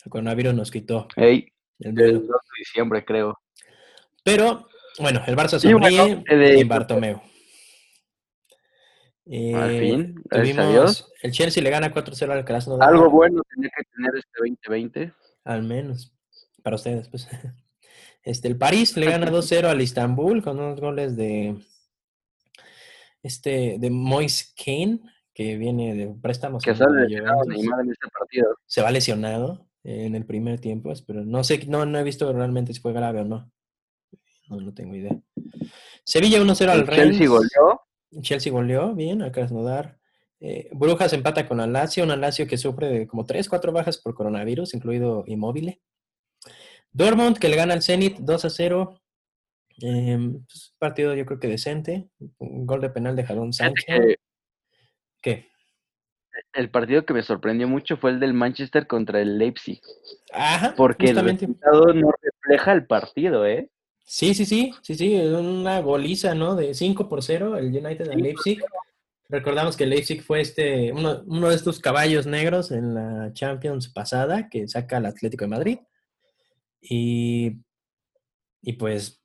[0.03, 2.19] El coronavirus nos quitó Ey, el el duelo.
[2.21, 3.39] 2 de diciembre, creo.
[4.23, 7.21] Pero, bueno, el Barça Y sonríe bueno, eh, de- en Bartomeu.
[9.27, 11.11] Al Eh, fin, gracias a tuvimos- Dios.
[11.21, 12.89] el Chelsea le gana 4-0 al Krasnodar.
[12.89, 15.13] Algo bueno tenía que tener este 2020.
[15.43, 16.11] Al menos.
[16.63, 17.27] Para ustedes, pues.
[18.25, 21.55] Este, el París le gana 2-0 al Istanbul con unos goles de
[23.23, 24.99] este de Moise Kane,
[25.33, 26.63] que viene de préstamos.
[26.63, 27.45] Que sale la lesionado.
[27.45, 28.57] Neymar en este partido.
[28.65, 32.73] Se va lesionado en el primer tiempo, pero no sé, no, no he visto realmente
[32.73, 33.51] si fue grave o no.
[34.49, 35.17] No, no tengo idea.
[36.03, 37.29] Sevilla 1-0 al El Chelsea Rennes.
[37.29, 37.81] goleó.
[38.21, 39.99] Chelsea goleó bien al Krasnodar.
[40.39, 43.97] Eh, Brujas empata con la Lazio, una Lazio que sufre de como 3, 4 bajas
[43.97, 45.81] por coronavirus, incluido Immobile.
[46.95, 49.01] Dortmund que le gana al Zenit 2 a 0.
[49.81, 50.17] Eh,
[50.47, 52.07] pues, partido yo creo que decente.
[52.37, 53.83] Un gol de penal de Sancho.
[53.85, 54.15] que
[55.21, 55.49] ¿Qué?
[56.53, 59.81] el partido que me sorprendió mucho fue el del Manchester contra el Leipzig.
[60.33, 61.45] Ajá, Porque el justamente.
[61.47, 63.69] resultado no refleja el partido, ¿eh?
[64.05, 66.55] Sí, sí, sí, sí, sí, una goliza, ¿no?
[66.55, 68.61] De 5 por 0 el United al Leipzig.
[69.27, 73.89] Recordamos que el Leipzig fue este, uno, uno de estos caballos negros en la Champions
[73.89, 75.79] pasada que saca al Atlético de Madrid.
[76.87, 77.61] Y,
[78.61, 79.21] y pues,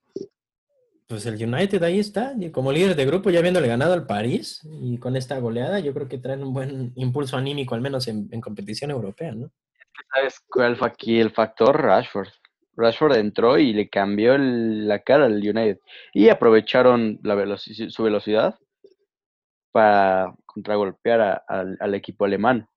[1.07, 4.99] pues el United ahí está, como líder de grupo, ya habiéndole ganado al París y
[4.99, 8.41] con esta goleada, yo creo que traen un buen impulso anímico, al menos en, en
[8.41, 9.51] competición europea, ¿no?
[10.15, 11.81] ¿Sabes cuál fue aquí el factor?
[11.83, 12.29] Rashford.
[12.77, 15.79] Rashford entró y le cambió la cara al United.
[16.15, 18.59] Y aprovecharon la su velocidad
[19.73, 22.69] para contragolpear a- al, al equipo alemán.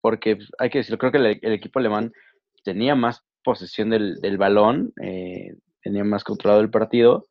[0.00, 2.12] Porque pues, hay que decirlo, creo que el, el equipo alemán
[2.62, 7.26] tenía más posesión del, del balón, eh, tenía más controlado el partido.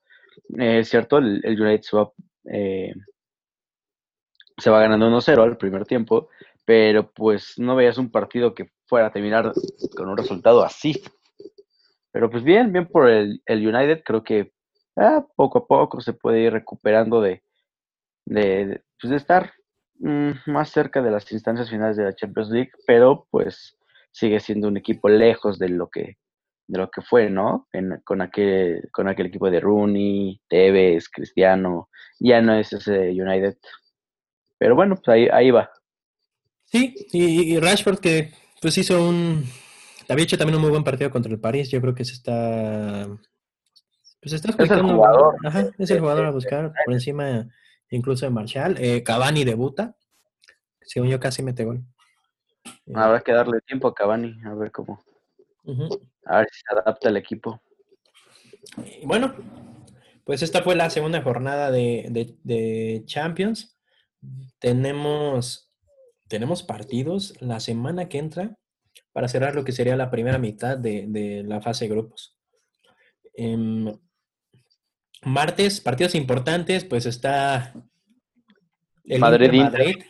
[0.60, 2.12] Eh, es cierto, el, el United se va,
[2.52, 2.94] eh,
[4.58, 6.30] se va ganando 1-0 al primer tiempo,
[6.66, 9.54] pero pues no veías un partido que fuera a terminar
[9.96, 11.02] con un resultado así.
[12.12, 14.52] Pero pues bien, bien por el, el United, creo que
[14.98, 17.44] ah, poco a poco se puede ir recuperando de,
[18.26, 19.54] de, pues, de estar
[20.00, 23.78] mm, más cerca de las instancias finales de la Champions League, pero pues
[24.12, 26.18] sigue siendo un equipo lejos de lo que
[26.70, 27.68] de lo que fue, ¿no?
[27.72, 31.90] En- con aquel con aquel equipo de Rooney, Tevez, Cristiano,
[32.20, 33.58] ya no es ese United.
[34.58, 35.70] Pero bueno, pues ahí, ahí va.
[36.66, 39.46] Sí, y, y Rashford que pues hizo un...
[40.10, 41.70] Había hecho también un muy buen partido contra el París.
[41.70, 43.08] Yo creo que se está...
[44.20, 45.36] Pues está Es el jugador.
[45.46, 47.48] Ajá, es el jugador a buscar por encima
[47.90, 48.76] incluso de Marshall.
[48.80, 49.96] Eh, Cavani debuta.
[50.82, 51.84] Según yo casi mete gol.
[52.86, 55.02] Eh, Habrá que darle tiempo a Cavani, a ver cómo,
[56.26, 57.62] a ver si se adapta el equipo.
[59.02, 59.34] Y bueno,
[60.24, 63.78] pues esta fue la segunda jornada de, de- de Champions.
[64.60, 65.72] Tenemos,
[66.28, 68.58] tenemos partidos la semana que entra
[69.14, 72.36] para cerrar lo que sería la primera mitad de, de la fase de grupos.
[73.34, 73.98] Em,
[75.24, 77.74] martes, partidos importantes, pues está
[79.06, 79.20] el
[79.64, 80.04] Madrid,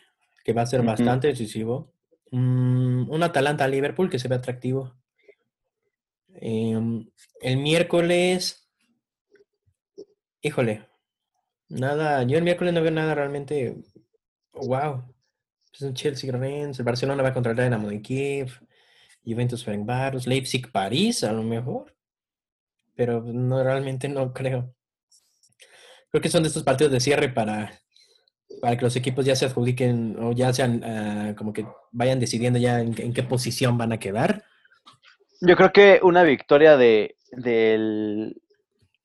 [0.43, 1.93] que va a ser bastante decisivo.
[2.31, 4.93] Mm, un Atalanta-Liverpool que se ve atractivo.
[6.35, 7.09] Em,
[7.41, 8.69] el miércoles,
[10.41, 10.87] híjole,
[11.69, 13.75] nada, yo el miércoles no veo nada realmente,
[14.53, 15.03] wow.
[15.73, 18.51] Es un Chelsea Rennes, el Barcelona va contra el Dynamo de Kiev,
[19.23, 21.95] Juventus Ferencváros, Leipzig París, a lo mejor,
[22.95, 24.73] pero no realmente no creo.
[26.09, 27.79] Creo que son de estos partidos de cierre para,
[28.61, 32.59] para que los equipos ya se adjudiquen o ya sean ah, como que vayan decidiendo
[32.59, 34.43] ya en, en qué posición van a quedar.
[35.41, 38.41] Yo creo que una victoria de del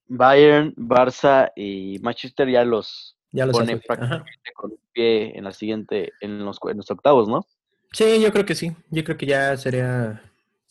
[0.06, 3.82] Bayern, Barça y Manchester ya los Ya los pone ajá.
[3.86, 7.46] prácticamente con un pie en la siguiente, en los, en los octavos, ¿no?
[7.92, 8.72] Sí, yo creo que sí.
[8.90, 10.22] Yo creo que ya sería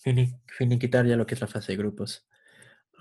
[0.03, 2.25] fini- finiquitar ya lo que es la fase de grupos.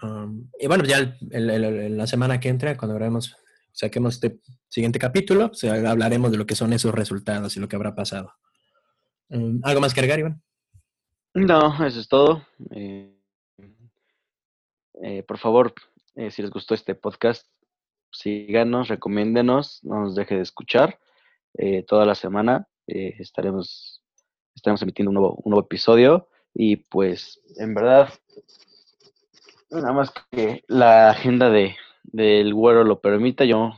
[0.02, 2.94] Um, y bueno, ya el- el- el- el- la semana que entra, cuando
[3.72, 5.50] saquemos este siguiente capítulo,
[5.86, 8.34] hablaremos de lo que son esos resultados y lo que habrá pasado.
[9.28, 10.42] Um, ¿Algo más que agregar, Iván?
[11.34, 12.44] No, eso es todo.
[12.70, 13.16] Eh,
[15.02, 15.72] eh, por favor,
[16.16, 17.46] eh, si les gustó este podcast,
[18.10, 20.98] síganos, recomiéndenos, no nos deje de escuchar.
[21.88, 24.02] Toda la semana estaremos,
[24.54, 28.08] estaremos emitiendo un nuevo, un nuevo episodio y pues en verdad,
[29.68, 33.72] nada más que la agenda de, del güero lo permita, yo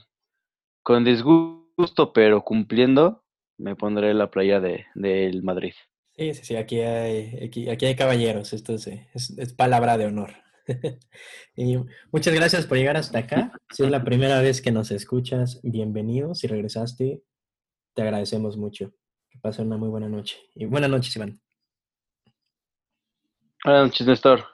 [0.83, 3.25] con disgusto pero cumpliendo
[3.59, 5.73] me pondré la playa de, del Madrid.
[6.17, 10.07] Sí, sí, sí, aquí hay, aquí, aquí hay caballeros, esto es, es- es palabra de
[10.07, 10.35] honor.
[11.57, 11.77] Y
[12.13, 13.53] muchas gracias por llegar hasta acá.
[13.73, 16.35] Si es la primera vez que nos escuchas, bienvenido.
[16.35, 17.23] Si regresaste,
[17.95, 18.93] te agradecemos mucho.
[19.29, 20.39] Que pasen una muy buena noche.
[20.55, 21.41] Y buenas noches, Iván.
[23.65, 24.45] Buenas noches, Néstor.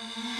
[0.00, 0.39] Mm-hmm.